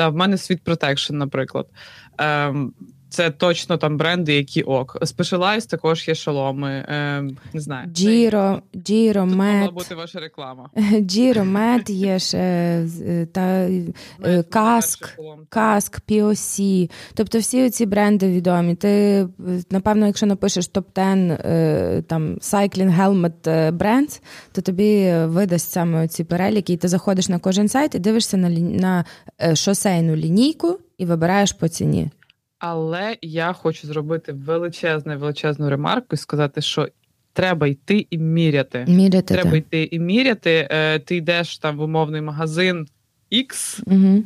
[0.00, 1.66] Та в мене Sweet Protection, наприклад.
[2.18, 2.72] Ем,
[3.10, 4.98] це точно там бренди, які ок.
[5.00, 6.70] Specialized також є шоломи.
[6.70, 7.88] Е, не знаю.
[7.92, 9.72] Giro, Giro, MET.
[9.72, 10.70] бути ваша реклама.
[11.00, 13.68] Giro, MET є ще е, та
[14.24, 15.18] е, Каск,
[15.48, 16.90] Каск, POC.
[17.14, 18.74] Тобто всі ці бренди відомі.
[18.74, 19.26] Ти,
[19.70, 26.72] напевно, якщо напишеш топ-10 е, там Cycling Helmet Brands, то тобі видасть саме ці переліки,
[26.72, 29.04] і ти заходиш на кожен сайт і дивишся на, на
[29.54, 32.10] шосейну лінійку і вибираєш по ціні.
[32.60, 36.88] Але я хочу зробити величезну величезну ремарку і сказати, що
[37.32, 38.84] треба йти і міряти.
[38.88, 39.58] Міряти, Треба так.
[39.58, 40.68] йти і міряти.
[40.70, 42.86] Е, ти йдеш там в умовний магазин
[43.32, 43.80] X.
[43.86, 44.24] Угу.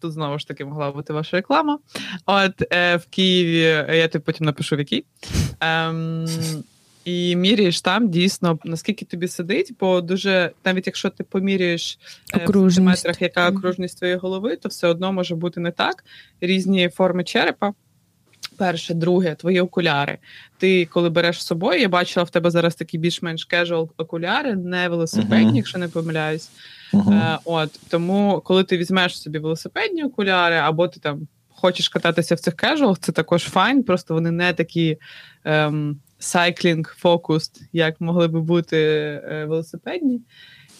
[0.00, 1.78] Тут знову ж таки могла бути ваша реклама.
[2.26, 5.04] От е, в Києві я тобі потім напишу в який.
[5.60, 6.26] Ем,
[7.08, 11.98] і міряєш там дійсно, наскільки тобі сидить, бо дуже, навіть якщо ти поміряєш
[12.34, 16.04] е, в сантиметрах, яка окружність твоєї голови, то все одно може бути не так.
[16.40, 17.72] Різні форми черепа.
[18.56, 20.18] Перше, друге, твої окуляри.
[20.58, 24.88] Ти, коли береш з собою, я бачила в тебе зараз такі більш-менш casual окуляри, не
[24.88, 25.56] велосипедні, uh-huh.
[25.56, 26.50] якщо не помиляюсь.
[26.92, 27.34] Uh-huh.
[27.34, 32.40] Е, От тому, коли ти візьмеш собі велосипедні окуляри, або ти там хочеш кататися в
[32.40, 34.98] цих casual ах, це також fine, просто вони не такі
[35.44, 40.20] ем, cycling, focus, як могли би бути е, велосипедні.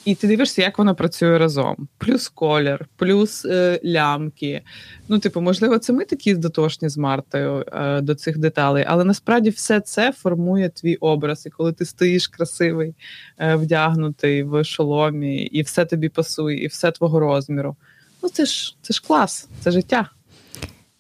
[0.04, 1.88] І ти дивишся, як воно працює разом.
[1.98, 4.62] Плюс колір, плюс е, лямки.
[5.08, 9.50] Ну, типу, можливо, це ми такі дотошні з Мартою е, до цих деталей, але насправді
[9.50, 11.46] все це формує твій образ.
[11.46, 12.94] І коли ти стоїш красивий,
[13.38, 17.76] е, вдягнутий в шоломі, і все тобі пасує, і все твого розміру.
[18.22, 20.10] Ну, це ж це ж клас, це життя.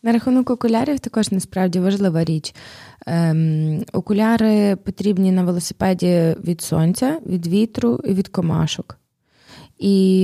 [0.08, 2.54] На рахунок окулярів також насправді важлива річ.
[3.06, 8.98] Ем, Окуляри потрібні на велосипеді від сонця, від вітру і від комашок.
[9.78, 10.22] І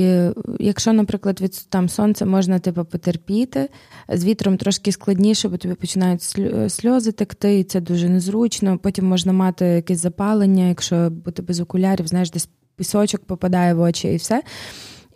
[0.59, 3.68] якщо, наприклад, від там сонця можна типу, потерпіти,
[4.09, 6.22] з вітром трошки складніше, бо тобі починають
[6.68, 8.78] сльози текти, і це дуже незручно.
[8.78, 14.09] Потім можна мати якесь запалення, якщо бути без окулярів, знаєш, десь пісочок попадає в очі
[14.09, 14.43] і все.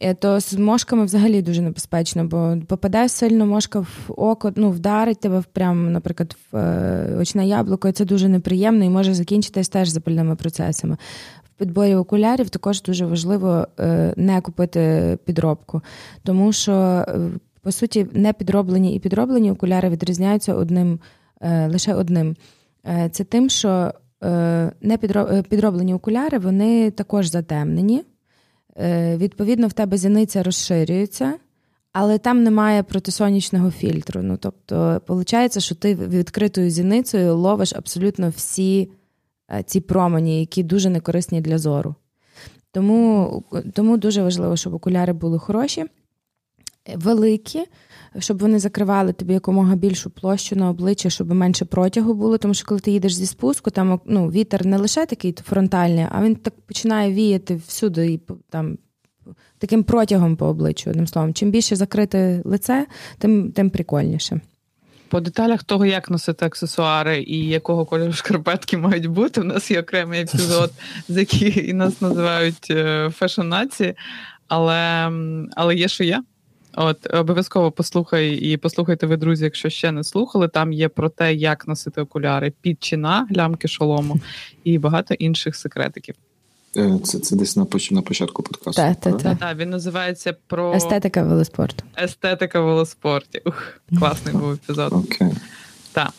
[0.00, 5.20] Е, то з мошками взагалі дуже небезпечно, бо попадає сильно мошка в око, ну, вдарить
[5.20, 9.88] тебе прямо, наприклад, в е, очне яблуко, і це дуже неприємно і може закінчитись теж
[9.88, 10.96] запальними процесами.
[11.44, 15.82] В підборі окулярів також дуже важливо е, не купити підробку,
[16.22, 17.04] тому що,
[17.62, 21.00] по суті, не підроблені і підроблені окуляри відрізняються одним
[21.66, 22.36] лише одним.
[23.10, 23.92] Це тим, що
[24.80, 24.98] не
[25.48, 28.04] підроблені окуляри вони також затемнені.
[28.80, 31.34] Е, відповідно, в тебе зіниця розширюється,
[31.92, 34.22] але там немає протисонячного фільтру.
[34.22, 38.90] Ну, Тобто, виходить, що ти відкритою зіницею ловиш абсолютно всі
[39.52, 41.94] е, ці промені, які дуже некорисні для зору.
[42.72, 43.42] Тому,
[43.74, 45.84] Тому дуже важливо, щоб окуляри були хороші,
[46.96, 47.64] великі
[48.18, 52.38] щоб вони закривали тобі якомога більшу площу на обличчя, щоб менше протягу було.
[52.38, 56.22] Тому що коли ти їдеш зі спуску, там ну, вітер не лише такий фронтальний, а
[56.22, 58.20] він так починає віяти всюди і
[58.50, 58.78] там.
[59.58, 61.34] Таким протягом по обличчю, одним словом.
[61.34, 62.86] Чим більше закрите лице,
[63.18, 64.40] тим тим прикольніше.
[65.08, 69.80] По деталях того, як носити аксесуари і якого кольору шкарпетки мають бути, у нас є
[69.80, 70.72] окремий епізод,
[71.08, 73.94] з яких і нас називають е, фешн-нації,
[74.48, 75.10] але,
[75.56, 76.22] але є, що є.
[76.80, 80.48] От обов'язково послухай і послухайте ви, друзі, якщо ще не слухали.
[80.48, 84.20] Там є про те, як носити окуляри під чи на лямки шолому
[84.64, 86.14] і багато інших секретиків.
[86.76, 88.82] Е, це це десь на на початку подкасту.
[88.82, 89.38] Так, так, так.
[89.38, 91.84] Так, він називається про естетика велоспорту.
[92.02, 93.42] Естетика велоспорті.
[93.46, 94.92] Ух, класний був епізод.
[94.92, 95.32] Окей.
[95.92, 96.12] Так.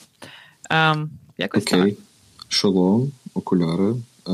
[0.70, 1.92] Ем, якось Окей.
[1.92, 2.00] так.
[2.48, 3.96] Шолом, окуляри.
[4.28, 4.32] Е,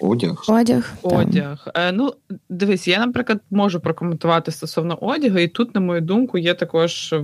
[0.00, 0.44] Одяг.
[0.48, 0.92] Одяг.
[1.02, 1.68] Одяг.
[1.74, 2.14] Е, ну,
[2.48, 7.14] дивись, я, наприклад, можу прокоментувати стосовно одягу, і тут, на мою думку, є також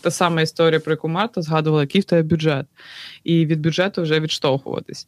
[0.00, 2.66] та сама історія, про яку Марта згадувала, який в тебе бюджет,
[3.24, 5.06] і від бюджету вже відштовхуватись.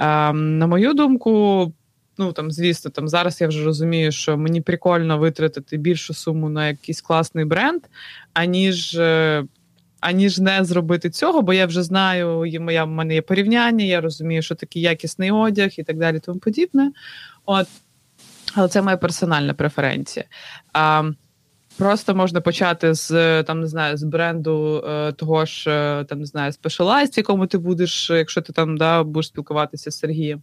[0.00, 1.72] Е, на мою думку.
[2.18, 6.68] Ну там, звісно, там зараз я вже розумію, що мені прикольно витратити більшу суму на
[6.68, 7.82] якийсь класний бренд,
[8.32, 9.44] аніж е,
[10.04, 14.42] аніж не зробити цього, бо я вже знаю, моя в мене є порівняння, я розумію,
[14.42, 16.92] що такий якісний одяг і так далі, тому подібне.
[17.46, 17.66] От,
[18.54, 20.24] але це моя персональна преференція.
[20.72, 21.10] А,
[21.78, 26.26] Просто можна почати з там не знаю з бренду е, того ж е, там не
[26.26, 30.42] знаю Specialized, якому ти будеш, якщо ти там да будеш спілкуватися з Сергієм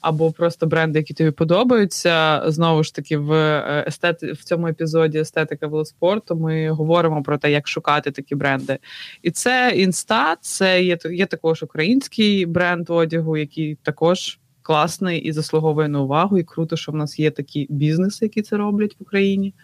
[0.00, 2.42] або просто бренди, які тобі подобаються.
[2.46, 7.52] Знову ж таки, в е, естети в цьому епізоді естетика велоспорту ми говоримо про те,
[7.52, 8.78] як шукати такі бренди.
[9.22, 15.88] І це інста, це є є також український бренд одягу, який також класний і заслуговує
[15.88, 16.38] на увагу.
[16.38, 19.54] І круто, що в нас є такі бізнеси, які це роблять в Україні.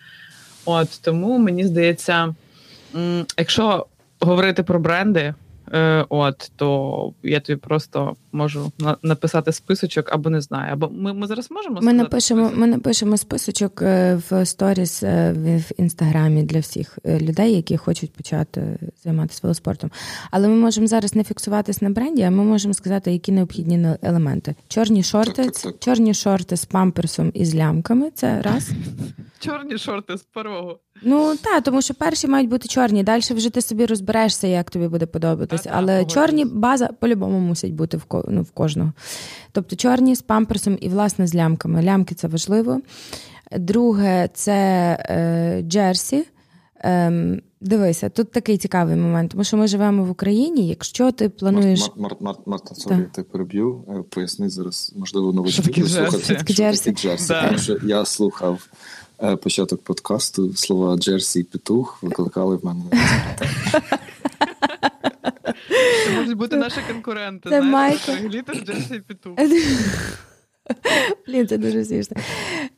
[0.65, 2.35] От тому мені здається,
[3.39, 3.87] якщо
[4.21, 5.35] говорити про бренди.
[5.73, 10.73] Е, От то я тобі просто можу на- написати списочок, або не знаю.
[10.73, 12.41] Або ми ми зараз можемо ми напишемо.
[12.41, 12.61] Списочок?
[12.61, 18.11] Ми напишемо списочок е, в сторіс е, в інстаграмі для всіх е, людей, які хочуть
[18.13, 18.63] почати
[19.05, 19.91] займатися велоспортом.
[20.31, 24.55] Але ми можемо зараз не фіксуватись на бренді, а ми можемо сказати, які необхідні елементи.
[24.69, 28.11] Чорні шорти, чорні шорти з памперсом і з лямками.
[28.15, 28.71] Це раз.
[29.47, 30.79] Чорні шорти з порогу.
[31.03, 33.03] Ну так, тому що перші мають бути чорні.
[33.03, 35.71] Далі вже ти собі розберешся, як тобі буде подобатися.
[35.75, 38.93] Але та, чорні база по-любому мусить бути в ну, в кожного.
[39.53, 41.83] Тобто чорні з памперсом і, власне, з лямками.
[41.83, 42.81] Лямки це важливо.
[43.53, 44.53] Друге, це
[45.11, 46.25] е, джерсі.
[46.81, 50.69] Ем, Дивися, тут такий цікавий момент, тому що ми живемо в Україні.
[50.69, 51.81] Якщо ти плануєш.
[51.81, 53.85] Марта, Мар, Мар, Марта, sorry, ти переб'ю.
[53.89, 56.19] Е, поясни зараз, можливо, новачки слухати.
[56.25, 56.93] Що таке jersey?
[57.29, 58.69] Тому що я слухав
[59.43, 62.83] початок подкасту слова jersey і Петух викликали в мене.
[66.05, 67.51] Це можуть бути наші конкуренти.
[67.51, 68.13] Це Майка.
[68.65, 69.39] Jersey і Петух.
[71.27, 72.17] Блін, це дуже смішно.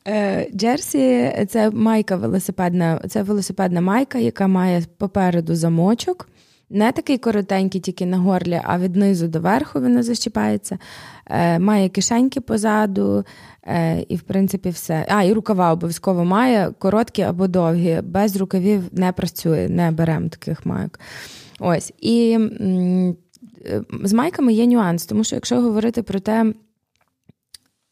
[0.07, 6.29] Е, jersey це майка велосипедна, це велосипедна майка, яка має попереду замочок.
[6.69, 10.77] Не такий коротенький, тільки на горлі, а від низу до верху воно защіпається.
[11.27, 13.25] Е, Має кишеньки позаду,
[13.67, 15.05] е, і, в принципі, все.
[15.09, 18.01] А, і рукава обов'язково має, короткі або довгі.
[18.03, 20.99] Без рукавів не працює, не беремо таких майок.
[21.59, 21.93] Ось.
[21.99, 23.15] І м-
[24.03, 26.53] з майками є нюанс, тому що якщо говорити про те,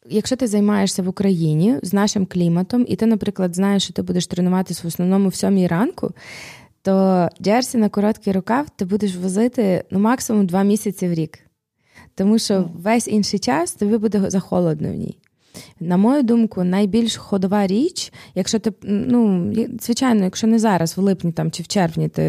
[0.10, 4.28] якщо ти займаєшся в Україні з нашим кліматом, і ти, наприклад, знаєш, що ти будеш
[4.28, 6.12] тренуватися в основному в сьомій ранку,
[6.88, 11.40] то джерсі на короткий рукав ти будеш возити ну, максимум два місяці в рік.
[12.16, 15.18] Тому що весь інший час тобі буде захолодно в ній.
[15.80, 21.32] На мою думку, найбільш ходова річ, якщо ти, ну, звичайно, якщо не зараз, в липні
[21.32, 22.24] там, чи в червні ти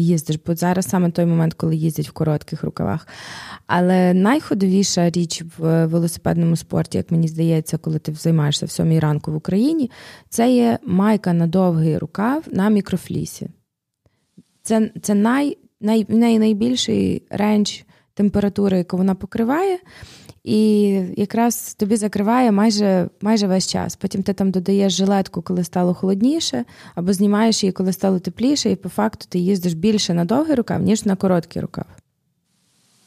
[0.00, 3.08] їздиш, бо зараз саме той момент, коли їздять в коротких рукавах.
[3.66, 9.32] Але найходовіша річ в велосипедному спорті, як мені здається, коли ти займаєшся в сьомій ранку
[9.32, 9.90] в Україні,
[10.28, 13.48] це є майка на довгий рукав на мікрофлісі.
[14.62, 17.80] Це це най, най, най, найбільший рендж
[18.14, 19.78] температури, яку вона покриває.
[20.44, 23.96] І якраз тобі закриває майже майже весь час.
[23.96, 28.76] Потім ти там додаєш жилетку, коли стало холодніше, або знімаєш її, коли стало тепліше, і
[28.76, 31.86] по факту ти їздиш більше на довгий рукав, ніж на короткий рукав.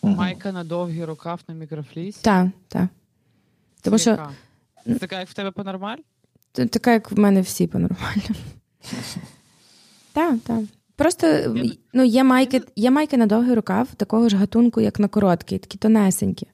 [0.01, 2.19] Майка на довгий рукав на мікрофлісі?
[2.21, 2.87] Так, так.
[3.81, 4.17] Тому що...
[4.99, 5.97] Така, як в тебе по-нормаль?
[6.51, 8.39] Така, як в мене всі по-нормальному.
[10.13, 10.63] Так, так.
[10.95, 11.55] Просто
[11.93, 15.77] ну, є майки є майки на довгий рукав, такого ж гатунку, як на короткий, такі
[15.77, 16.47] тонесенькі.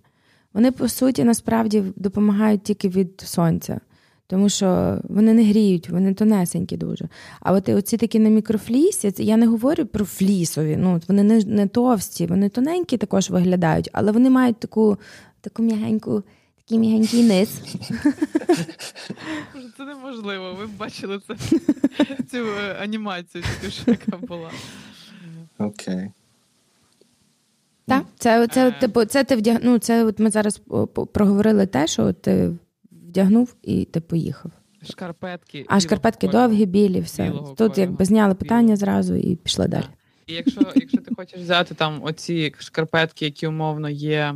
[0.54, 3.80] Вони, по суті, насправді допомагають тільки від сонця,
[4.28, 7.10] тому що вони не гріють, вони тонесенькі дуже.
[7.40, 11.68] А от оці такі на мікрофлісі, я не говорю про флісові, ну вони не не
[11.68, 14.98] товсті, вони тоненькі також виглядають, але вони мають таку
[15.42, 16.24] таку м'ягеньку,
[16.62, 17.62] такий м'ягенький низ.
[19.78, 20.54] Це неможливо.
[20.54, 21.36] Ви б бачили це
[22.32, 23.44] цю е, анімацію,
[23.88, 24.52] яка була.
[25.58, 26.12] Окей.
[27.88, 28.72] Так, це це, е.
[28.72, 29.58] типу, це ти вдяг...
[29.64, 30.62] ну, це от ми зараз
[31.14, 32.52] проговорили те, що ти
[32.92, 34.52] вдягнув і ти поїхав.
[34.90, 35.66] Шкарпетки.
[35.68, 36.48] А шкарпетки кольору.
[36.48, 37.32] довгі, білі, все.
[37.32, 37.74] Тут кольору.
[37.78, 39.86] якби зняли питання зразу і пішли далі.
[40.28, 44.36] І якщо якщо ти хочеш взяти там оці шкарпетки, які умовно є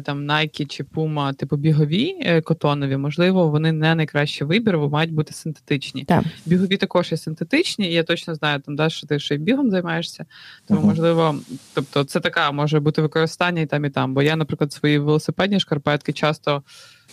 [0.00, 5.12] там Nike чи Puma, типу бігові е, котонові, можливо, вони не найкращий вибір, бо мають
[5.12, 6.04] бути синтетичні.
[6.04, 6.24] Так.
[6.46, 9.70] Бігові також є синтетичні, і я точно знаю, там да, що ти ще й бігом
[9.70, 10.26] займаєшся.
[10.68, 10.84] Тому uh-huh.
[10.84, 11.36] можливо,
[11.74, 14.14] тобто це така може бути використання і там, і там.
[14.14, 16.62] Бо я, наприклад, свої велосипедні шкарпетки часто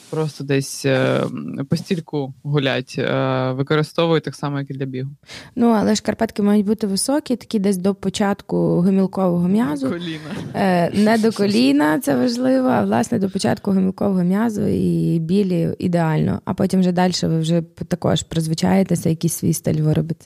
[0.10, 1.24] просто десь е,
[1.70, 5.10] по стільку гулять, е, використовують так само, як і для бігу.
[5.56, 9.90] Ну, але шкарпетки мають бути високі, такі десь до початку гомілкового м'язу.
[9.90, 10.20] Коліна.
[10.54, 16.42] Е, не до коліна, це важливо, а власне до початку гомілкового м'язу і білі ідеально.
[16.46, 20.26] А потім вже далі ви вже також призвичаєтеся, якийсь свій стиль виробити.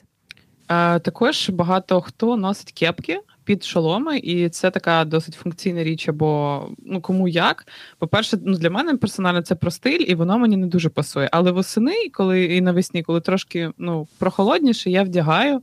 [1.02, 7.00] Також багато хто носить кепки під шоломи, і це така досить функційна річ, або ну
[7.00, 7.66] кому як.
[7.98, 11.28] По-перше, ну для мене персонально це про стиль, і воно мені не дуже пасує.
[11.32, 15.62] Але восени, коли і навесні, коли трошки ну прохолодніше, я вдягаю,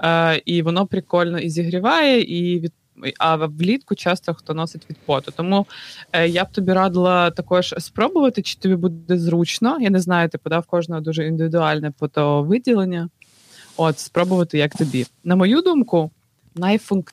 [0.00, 2.72] е, і воно прикольно і зігріває, і від.
[3.18, 5.32] А влітку часто хто носить від поту.
[5.36, 5.66] Тому
[6.12, 9.78] е, я б тобі радила також спробувати, чи тобі буде зручно.
[9.80, 13.08] Я не знаю, ти подав кожного дуже індивідуальне фотовиділення.
[13.76, 15.06] От, спробувати як тобі.
[15.24, 16.10] На мою думку,
[16.54, 17.12] найфунк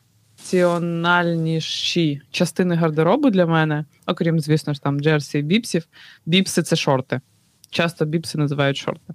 [0.53, 5.87] найфункціональніші частини гардеробу для мене, окрім, звісно ж, там джерсі і біпсів.
[6.25, 7.21] Біпси це шорти.
[7.69, 9.13] Часто біпси називають шорти.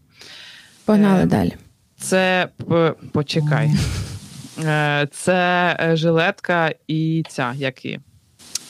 [0.84, 1.52] Погнали е, далі.
[1.96, 2.48] Це
[3.12, 3.70] почекай.
[4.64, 8.00] Е, це е, жилетка і ця, як і,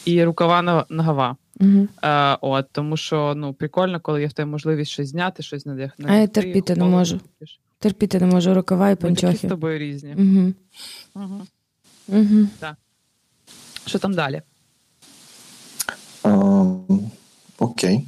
[0.05, 1.37] і рукава ногова.
[1.61, 1.89] Угу.
[2.05, 6.13] Е, от, Тому що ну, прикольно, коли є в тебе можливість щось зняти, щось надягнути.
[6.13, 7.21] А я терпіти не можу.
[7.79, 9.27] Терпіти не можу рукава і панчохи.
[9.27, 10.15] Ми такі з тобою різні.
[10.15, 10.53] Угу.
[11.15, 11.43] Угу.
[12.13, 12.49] Угу.
[12.59, 12.77] Так.
[13.87, 14.43] Що там далі?
[16.23, 16.65] А,
[17.59, 18.07] окей.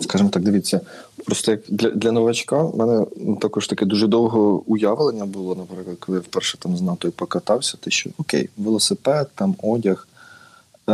[0.00, 0.80] Скажімо так, дивіться.
[1.24, 3.06] Просто як для для новачка в мене
[3.40, 7.90] також таке дуже довге уявлення було, наприклад, коли я вперше там з НАТО покатався, ти
[7.90, 10.08] що окей, велосипед, там одяг.
[10.88, 10.92] Е,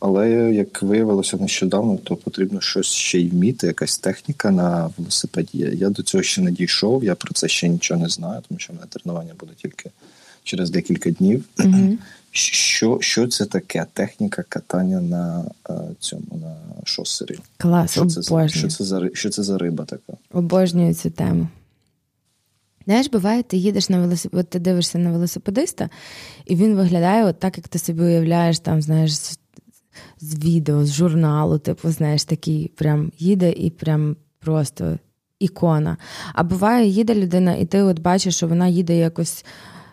[0.00, 5.58] Але як виявилося нещодавно, то потрібно щось ще й вміти, якась техніка на велосипеді.
[5.58, 8.72] Я до цього ще не дійшов, я про це ще нічого не знаю, тому що
[8.72, 9.90] в мене тренування буде тільки
[10.44, 11.44] через декілька днів.
[11.56, 11.96] Mm-hmm.
[12.32, 13.86] Що що це таке?
[13.92, 17.38] Техніка катання на е, цьому на шосері?
[17.56, 18.48] Клас, що це, обожнюю.
[18.48, 20.12] що це за що це за риба така?
[20.32, 21.48] Обожнюю цю тему.
[22.84, 25.88] Знаєш, буває, ти їдеш на велосипед, ти дивишся на велосипедиста,
[26.46, 29.38] і він виглядає от так, як ти собі уявляєш, там, знаєш, з,
[30.20, 34.98] з відео, з журналу, типу, знаєш, такий прям їде і прям просто
[35.38, 35.96] ікона.
[36.34, 39.44] А буває, їде людина, і ти от бачиш, що вона їде якось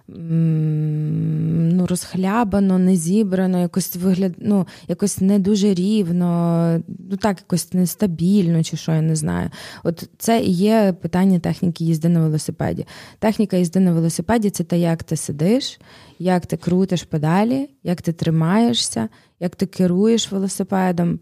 [0.07, 8.63] ну, розхлябано, не зібрано, якось вигляд, ну, якось не дуже рівно, ну так, якось нестабільно,
[8.63, 9.49] чи що, я не знаю.
[9.83, 12.85] От це і є питання техніки їзди на велосипеді.
[13.19, 15.79] Техніка їзди на велосипеді це те, як ти сидиш,
[16.19, 21.19] як ти крутиш педалі, як ти тримаєшся, як ти керуєш велосипедом.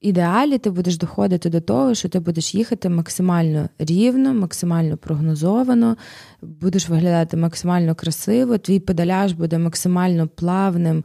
[0.00, 5.96] Ідеалі ти будеш доходити до того, що ти будеш їхати максимально рівно, максимально прогнозовано,
[6.42, 11.04] будеш виглядати максимально красиво, твій педаляж буде максимально плавним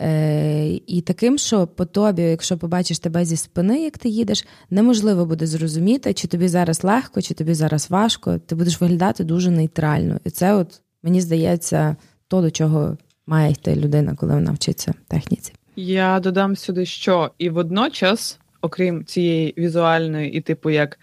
[0.00, 5.26] е- і таким, що по тобі, якщо побачиш тебе зі спини, як ти їдеш, неможливо
[5.26, 8.38] буде зрозуміти, чи тобі зараз легко, чи тобі зараз важко.
[8.38, 10.20] Ти будеш виглядати дуже нейтрально.
[10.24, 11.96] І це, от мені здається,
[12.28, 15.52] то, до чого має йти людина, коли вона вчиться техніці.
[15.76, 20.98] Я додам сюди, що і водночас, окрім цієї візуальної, і типу, як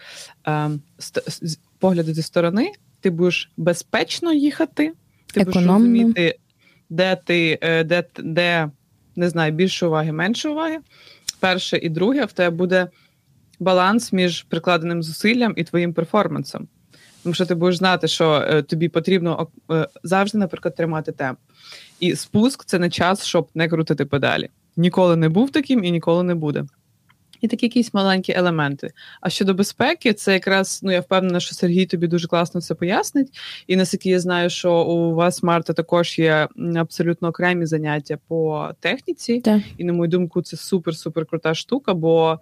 [0.47, 0.69] е,
[0.99, 4.93] ст- погляду зі сторони, ти будеш безпечно їхати,
[5.34, 5.74] ти Економно.
[5.74, 6.36] будеш розуміти,
[6.89, 8.69] де ти, е, де, де
[9.15, 10.78] не знаю, більше уваги, менше уваги.
[11.39, 12.88] Перше і друге, в тебе буде
[13.59, 16.67] баланс між прикладеним зусиллям і твоїм перформансом.
[17.24, 21.39] Тому що ти будеш знати, що е, тобі потрібно е, завжди, наприклад, тримати темп.
[21.99, 26.24] І спуск це не час, щоб не крутити педалі ніколи не був таким і ніколи
[26.24, 26.65] не буде.
[27.43, 28.91] І такі якісь маленькі елементи.
[29.21, 33.39] А щодо безпеки, це якраз ну я впевнена, що Сергій тобі дуже класно це пояснить.
[33.67, 39.39] І наскільки я знаю, що у вас, Марта, також є абсолютно окремі заняття по техніці.
[39.41, 39.61] Так.
[39.78, 41.93] І, на мою думку, це супер-супер крута штука.
[41.93, 42.39] Бо,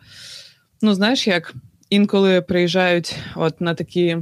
[0.82, 1.54] ну, знаєш, як
[1.90, 4.18] інколи приїжджають от на такі,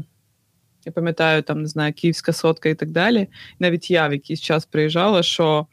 [0.85, 3.27] я пам'ятаю, там не знаю, Київська сотка і так далі.
[3.59, 5.67] Навіть я в якийсь час приїжджала, що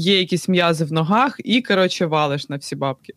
[0.00, 3.12] є якісь м'язи в ногах, і, коротше, валиш на всі бабки.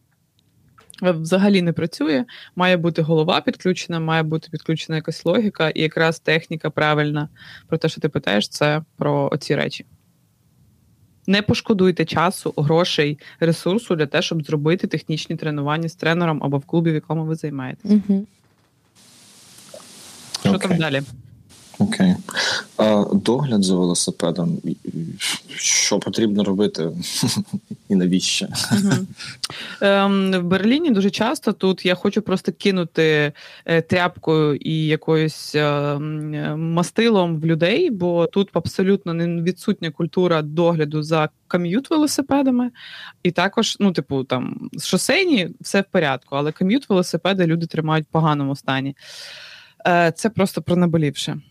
[1.02, 2.26] Взагалі не працює,
[2.56, 7.30] має бути голова підключена, має бути підключена якась логіка, і якраз техніка правильна
[7.68, 9.86] про те, що ти питаєш, це про оці речі.
[11.28, 16.66] Не пошкодуйте часу, грошей, ресурсу для того, щоб зробити технічні тренування з тренером або в
[16.66, 17.92] клубі, в якому ви займаєтесь.
[17.92, 18.28] Угу.
[20.42, 20.68] Що okay.
[20.68, 21.02] там далі?
[21.80, 22.16] Окей.
[22.78, 24.58] А Догляд за велосипедом.
[25.56, 26.92] Що потрібно робити
[27.90, 28.48] і навіщо?
[29.82, 33.34] Ем, В Берліні дуже часто тут я хочу просто кинути
[33.66, 41.04] е, тряпкою і якоюсь ем, мастилом в людей, бо тут абсолютно не відсутня культура догляду
[41.04, 42.72] за кам'ют велосипедами.
[43.24, 48.12] І також, ну, типу, там шосейні все в порядку, але кам'ют велосипеди люди тримають в
[48.12, 48.96] поганому стані.
[49.88, 51.42] Е, це просто про наболівше.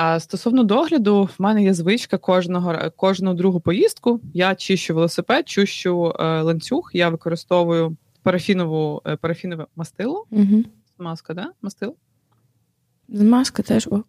[0.00, 4.20] А стосовно догляду, в мене є звичка кожного кожну другу поїздку.
[4.34, 6.90] Я чищу велосипед, чищу е, ланцюг.
[6.92, 10.26] Я використовую парафінову е, парафінове мастило.
[10.30, 10.64] Угу.
[10.98, 11.52] Маска, да?
[11.62, 11.94] Мастило?
[13.08, 14.06] Змазка теж ок.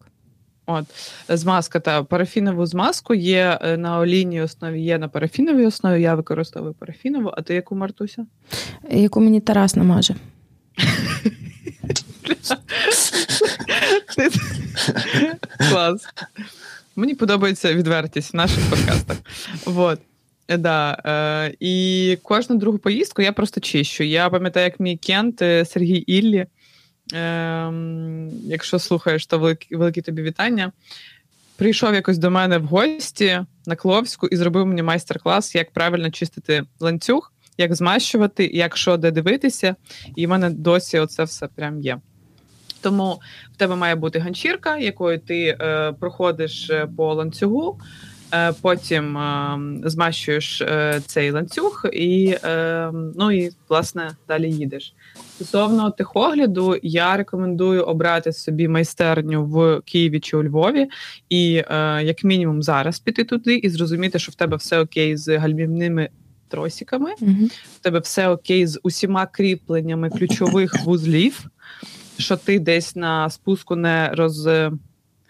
[0.65, 0.85] От,
[1.29, 6.01] змазка та парафінову змазку є е, на олійній основі, є на парафіновій основі.
[6.01, 8.25] Я використовую парафінову, а ти яку Мартуся?
[8.91, 10.15] Яку мені Тарас намаже.
[15.69, 16.05] Клас.
[16.95, 19.17] Мені подобається відвертість в наших подкастах.
[19.65, 19.99] Вот.
[20.57, 24.03] Да, е, І кожну другу поїздку я просто чищу.
[24.03, 26.45] Я пам'ятаю, як мій кент е, Сергій Іллі.
[27.13, 27.73] Е,
[28.43, 30.71] якщо слухаєш, то великі, великі тобі вітання.
[31.55, 36.63] Прийшов якось до мене в гості на Кловську і зробив мені майстер-клас, як правильно чистити
[36.79, 39.75] ланцюг, як змащувати, як що де дивитися.
[40.15, 41.99] І в мене досі оце все прям є.
[42.81, 43.21] Тому
[43.53, 47.79] в тебе має бути ганчірка, якою ти е, проходиш е, по ланцюгу,
[48.33, 54.93] е, потім е, змащуєш е, цей ланцюг, і е, ну і власне далі їдеш.
[55.35, 60.87] Стосовно техогляду, я рекомендую обрати собі майстерню в Києві чи у Львові,
[61.29, 65.37] і е, як мінімум зараз піти туди і зрозуміти, що в тебе все окей з
[65.37, 66.09] гальмівними.
[66.51, 71.45] Тросиками, uh в тебе все окей з усіма кріпленнями ключових вузлів
[72.19, 74.49] що ти десь на спуску не роз,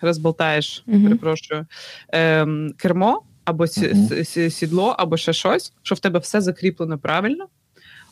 [0.02, 1.04] розболтаєш, uh-huh.
[1.04, 1.66] перепрошую,
[2.10, 4.50] ем, кермо або uh-huh.
[4.50, 7.48] сідло, або ще щось, що в тебе все закріплено правильно.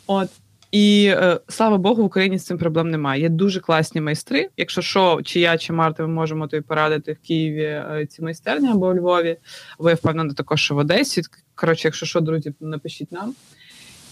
[0.08, 0.30] От.
[0.72, 3.22] І е, слава Богу, в Україні з цим проблем немає.
[3.22, 4.50] Є дуже класні майстри.
[4.58, 8.70] Якщо що, чи я, чи Марта, ми можемо тобі порадити в Києві е, ці майстерні
[8.70, 9.38] або у Львові,
[9.80, 11.22] або я впевнена також що в Одесі.
[11.56, 13.36] Коротше, якщо що, друзі, напишіть нам.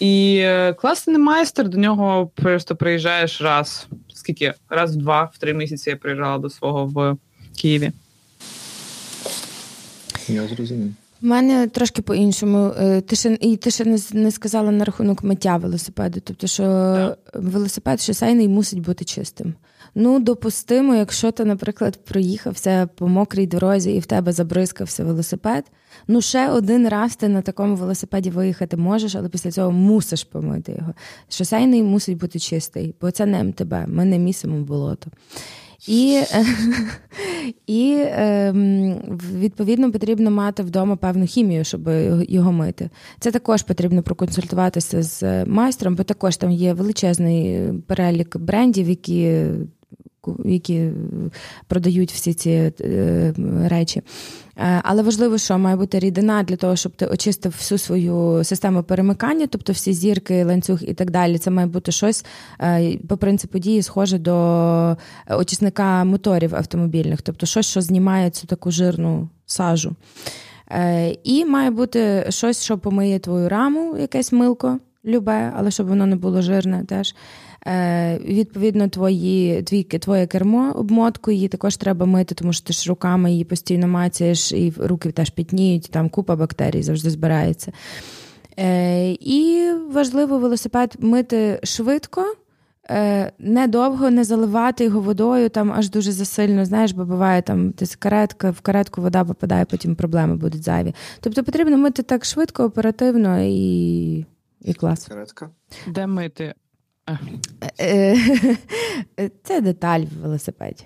[0.00, 3.88] І е, класний майстер, до нього просто приїжджаєш раз,
[4.26, 4.54] скільки?
[4.68, 7.16] Раз в два, в три місяці я приїжджала до свого в
[7.56, 7.92] Києві.
[10.28, 10.94] Я зрозумів.
[11.22, 12.72] У мене трошки по-іншому.
[12.80, 16.20] Е, ти ще і ти ще не, не сказала на рахунок миття велосипеду.
[16.24, 17.18] Тобто, що так.
[17.34, 19.54] велосипед шосейний мусить бути чистим.
[19.94, 25.64] Ну, допустимо, якщо ти, наприклад, проїхався по мокрій дорозі і в тебе забризкався велосипед.
[26.08, 30.72] Ну, ще один раз ти на такому велосипеді виїхати можеш, але після цього мусиш помити
[30.72, 30.94] його.
[31.28, 35.10] Шосейний мусить бути чистий, бо це не МТБ, ми не місимо болото.
[35.88, 36.22] І
[37.66, 38.96] і ем,
[39.34, 41.88] відповідно потрібно мати вдома певну хімію, щоб
[42.28, 42.90] його мити.
[43.20, 49.44] Це також потрібно проконсультуватися з майстром, бо також там є величезний перелік брендів, які
[50.44, 50.90] які
[51.66, 54.02] продають всі ці е, речі.
[54.58, 58.82] Е, але важливо, що має бути рідина для того, щоб ти очистив всю свою систему
[58.82, 61.38] перемикання, тобто всі зірки, ланцюг і так далі.
[61.38, 62.24] Це має бути щось
[62.60, 64.96] е, по принципу дії, схоже до
[65.30, 69.96] очисника моторів автомобільних, тобто щось, що знімає цю таку жирну сажу.
[71.24, 76.16] І має бути щось, що помиє твою раму, якесь милко, любе, але щоб воно не
[76.16, 77.14] було жирне теж.
[77.66, 82.88] Е, відповідно, твої твій, твоє кермо обмотку її також треба мити, тому що ти ж
[82.88, 87.72] руками її постійно мацаєш, і руки теж пітніють, там купа бактерій завжди збирається.
[88.58, 92.34] Е, і важливо велосипед мити швидко.
[92.90, 97.96] Е, недовго не заливати його водою там аж дуже засильно, знаєш, бо буває там десь
[97.96, 100.94] каретка, в каретку вода попадає, потім проблеми будуть зайві.
[101.20, 104.26] Тобто потрібно мити так швидко, оперативно і
[104.60, 105.06] і клас.
[105.06, 105.50] Каретка?
[105.86, 106.54] Де мити?
[107.80, 108.16] Е,
[109.42, 110.84] це деталь в велосипеді.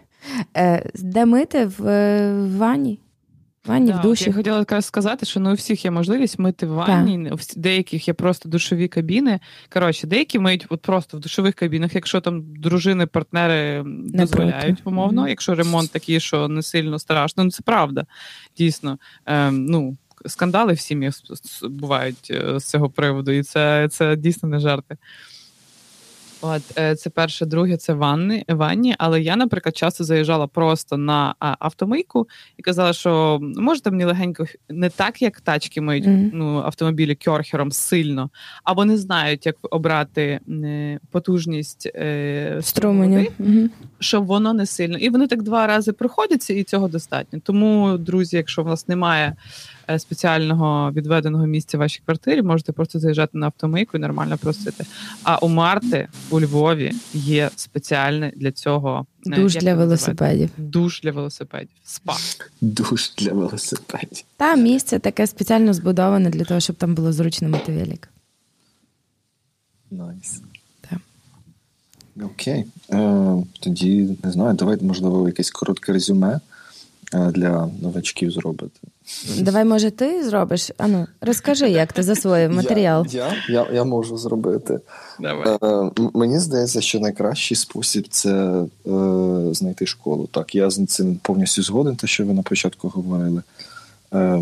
[0.56, 3.00] Е, де мити в ванні?
[3.66, 4.24] Ванні, да, в душі.
[4.26, 8.08] Я хотіла якраз сказати, що не у всіх є можливість мити в ванні, у деяких
[8.08, 9.40] є просто душові кабіни.
[9.72, 15.22] Коротше, деякі миють от просто в душових кабінах, якщо там дружини, партнери не дозволяють, умовно,
[15.22, 15.28] mm-hmm.
[15.28, 18.06] якщо ремонт такий, що не сильно страшно, ну це правда,
[18.56, 18.98] дійсно.
[19.26, 19.96] Ем, ну,
[20.26, 21.14] Скандали в сім'ях
[21.62, 24.96] бувають е, з цього приводу, і це, це дійсно не жарти.
[26.40, 28.94] От е, це перше, друге, це ванни, ванні.
[28.98, 34.90] Але я, наприклад, часто заїжджала просто на автомийку і казала, що можете мені легенько не
[34.90, 36.30] так, як тачки миють mm-hmm.
[36.32, 38.30] ну, автомобілі кьорхером сильно,
[38.64, 43.68] або не знають, як обрати е, потужність е, струму, mm-hmm.
[43.98, 44.98] щоб воно не сильно.
[44.98, 47.40] І вони так два рази проходяться, і цього достатньо.
[47.42, 49.36] Тому, друзі, якщо в нас немає.
[49.90, 54.84] Е, спеціального відведеного місця в вашій квартирі, можете просто заїжджати на автомийку і нормально просити.
[55.22, 60.50] А у Марти у Львові є спеціальне для цього душ для велосипедів.
[60.56, 61.76] Душ для велосипедів.
[61.84, 62.16] Спа.
[62.60, 64.24] Душ для велосипедів.
[64.36, 68.08] Та місце таке спеціально збудоване для того, щоб там було зручно мити велик.
[69.90, 70.42] Nice.
[72.22, 72.64] Окей.
[72.90, 76.40] Е, Тоді не знаю, давайте, можливо, якесь коротке резюме
[77.14, 78.80] е, для новачків зробити.
[79.38, 80.70] Давай, може, ти зробиш?
[80.78, 83.06] Ану, розкажи, як ти засвоїв матеріал.
[83.10, 84.80] Я я, я, можу зробити.
[85.20, 85.58] Давай.
[85.62, 88.64] Е, Мені здається, що найкращий спосіб це е,
[89.52, 90.28] знайти школу.
[90.32, 93.42] Так, я з цим повністю згоден, те, що ви на початку говорили.
[94.14, 94.40] Е,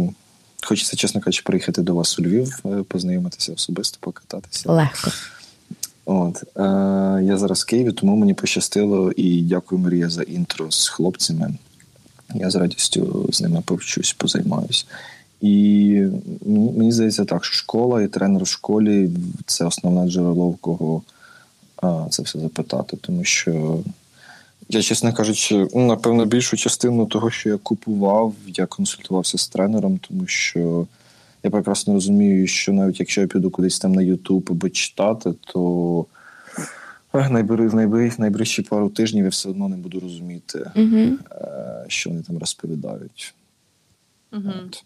[0.63, 4.73] Хочеться, чесно кажучи, приїхати до вас у Львів, е, познайомитися особисто, покататися.
[4.73, 5.11] Легко.
[6.05, 6.63] От е,
[7.25, 11.55] Я зараз в Києві, тому мені пощастило і дякую, Марія, за інтро з хлопцями.
[12.35, 14.87] Я з радістю з ними повчусь, позаймаюсь.
[15.41, 16.03] І
[16.47, 19.11] мені здається, так, що школа і тренер в школі
[19.47, 21.03] це основне джерело, в кого
[21.77, 22.97] а, це все запитати.
[23.01, 23.79] Тому що
[24.69, 30.01] я, чесно кажучи, ну, напевно, більшу частину того, що я купував, я консультувався з тренером,
[30.09, 30.87] тому що
[31.43, 36.07] я прекрасно розумію, що навіть якщо я піду кудись там на Ютуб або читати, то
[38.13, 41.17] в найближчі пару тижнів я все одно не буду розуміти, uh
[41.89, 43.35] що вони там розповідають.
[44.33, 44.85] uh От.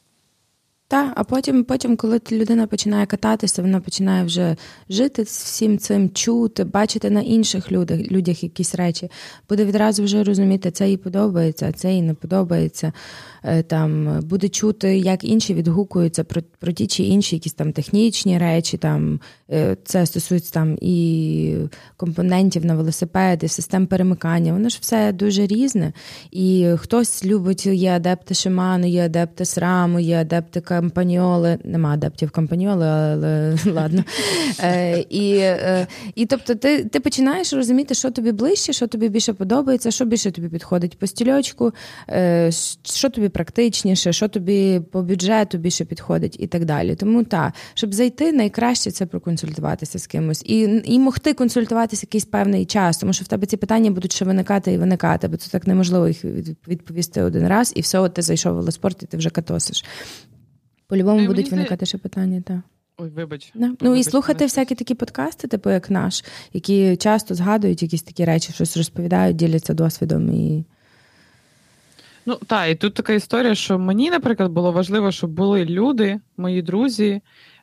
[0.92, 4.56] Так, а потім, потім, коли людина починає кататися, вона починає вже
[4.90, 9.10] жити з всім цим, чути, бачити на інших людях людях якісь речі,
[9.48, 12.92] буде відразу вже розуміти, це їй подобається, це їй не подобається.
[13.44, 18.38] Е, там буде чути, як інші відгукуються про про ті чи інші якісь там технічні
[18.38, 18.76] речі.
[18.76, 19.20] Там
[19.50, 21.54] е, Це стосується там і
[21.96, 24.52] компонентів на велосипеди, систем перемикання.
[24.52, 25.92] Воно ж все дуже різне.
[26.30, 31.58] І хтось любить, є адепти Шиману, є адепти Сраму, є адепти Кампаньоли.
[31.64, 34.04] Нема адептів Кампаньоли, але ладно.
[34.60, 35.42] Е, і
[36.14, 40.30] і тобто ти ти починаєш розуміти, що тобі ближче, що тобі більше подобається, що більше
[40.30, 41.72] тобі підходить по стільочку,
[42.82, 46.94] що тобі практичніше, що тобі по бюджету більше підходить і так далі.
[46.94, 52.64] Тому так, щоб зайти, найкраще це проконсультуватися з кимось і і могти консультуватися якийсь певний
[52.64, 55.66] час, тому що в тебе ці питання будуть ще виникати і виникати, бо це так
[55.66, 56.24] неможливо їх
[56.68, 59.84] відповісти один раз, і все, от ти зайшов в велоспорт, і ти вже катосиш.
[60.92, 62.56] По-любому ну, будуть виникати ще питання, так.
[62.98, 63.50] Ой, вибач.
[63.54, 63.66] Да.
[63.66, 68.24] Ну вибач, і слухати всякі такі подкасти, типу як наш, які часто згадують якісь такі
[68.24, 70.64] речі, щось розповідають, діляться досвідом і.
[72.26, 76.62] Ну так, і тут така історія, що мені, наприклад, було важливо, щоб були люди, мої
[76.62, 77.20] друзі,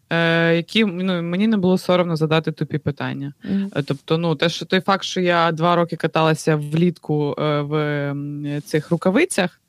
[0.10, 3.34] е, які ну, мені не було соромно задати тупі питання.
[3.46, 3.84] Mm-hmm.
[3.86, 8.92] Тобто, ну, те, що той факт, що я два роки каталася влітку е, в цих
[8.92, 9.62] рукавицях,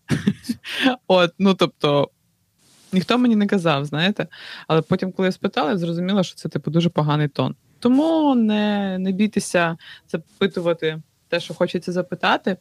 [1.06, 2.10] от, ну тобто.
[2.92, 4.26] Ніхто мені не казав, знаєте.
[4.68, 7.54] Але потім, коли я спитала, я зрозуміла, що це типу дуже поганий тон.
[7.78, 9.76] Тому не не бійтеся
[10.08, 12.56] запитувати те, що хочеться запитати.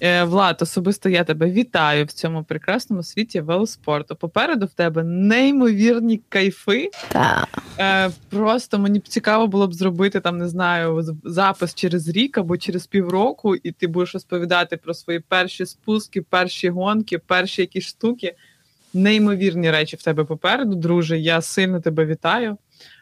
[0.00, 4.16] Е, Влад, особисто я тебе вітаю в цьому прекрасному світі велоспорту.
[4.16, 6.90] Попереду в тебе неймовірні кайфи.
[7.08, 7.48] Так.
[7.78, 12.56] Е, Просто мені б цікаво було б зробити там, не знаю, запис через рік або
[12.56, 18.34] через півроку, і ти будеш розповідати про свої перші спуски, перші гонки, перші якісь штуки.
[18.96, 21.18] Неймовірні речі в тебе попереду, друже.
[21.18, 22.56] Я сильно тебе вітаю.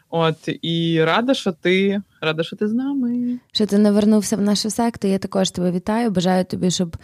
[0.09, 3.39] От і рада, що ти рада, що ти з нами.
[3.51, 5.07] Що ти не вернувся в нашу секту.
[5.07, 6.11] Я також тебе вітаю.
[6.11, 6.97] Бажаю тобі, щоб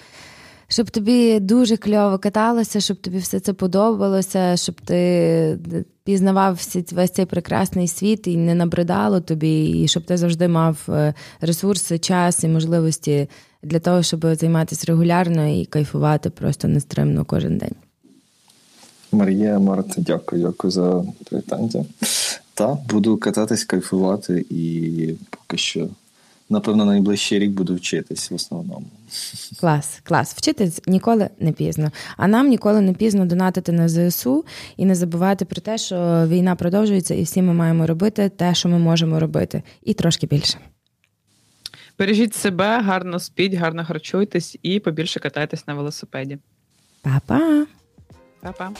[0.67, 5.59] щоб тобі дуже кльово каталося, щоб тобі все це подобалося, щоб ти
[6.03, 6.59] пізнавав
[6.91, 11.99] весь цей прекрасний світ і не набридало тобі, і щоб ти завжди мав е, ресурси,
[11.99, 13.29] час і можливості
[13.63, 17.75] для того, щоб займатися регулярно і кайфувати просто нестримно кожен день.
[19.11, 21.85] Марія, Марта, дякую, дякую за привітання.
[22.53, 25.89] Та, буду кататись, кайфувати і поки що,
[26.49, 28.85] напевно, найближчий рік буду вчитись в основному.
[29.59, 30.33] Клас, клас.
[30.33, 31.91] Вчитись ніколи не пізно.
[32.17, 34.45] А нам ніколи не пізно донатити на ЗСУ
[34.77, 38.69] і не забувати про те, що війна продовжується, і всі ми маємо робити те, що
[38.69, 40.57] ми можемо робити, і трошки більше.
[41.99, 46.37] Бережіть себе, гарно спіть, гарно харчуйтесь і побільше катайтесь на велосипеді.
[47.01, 47.65] Па-па!
[48.41, 48.71] Па-па!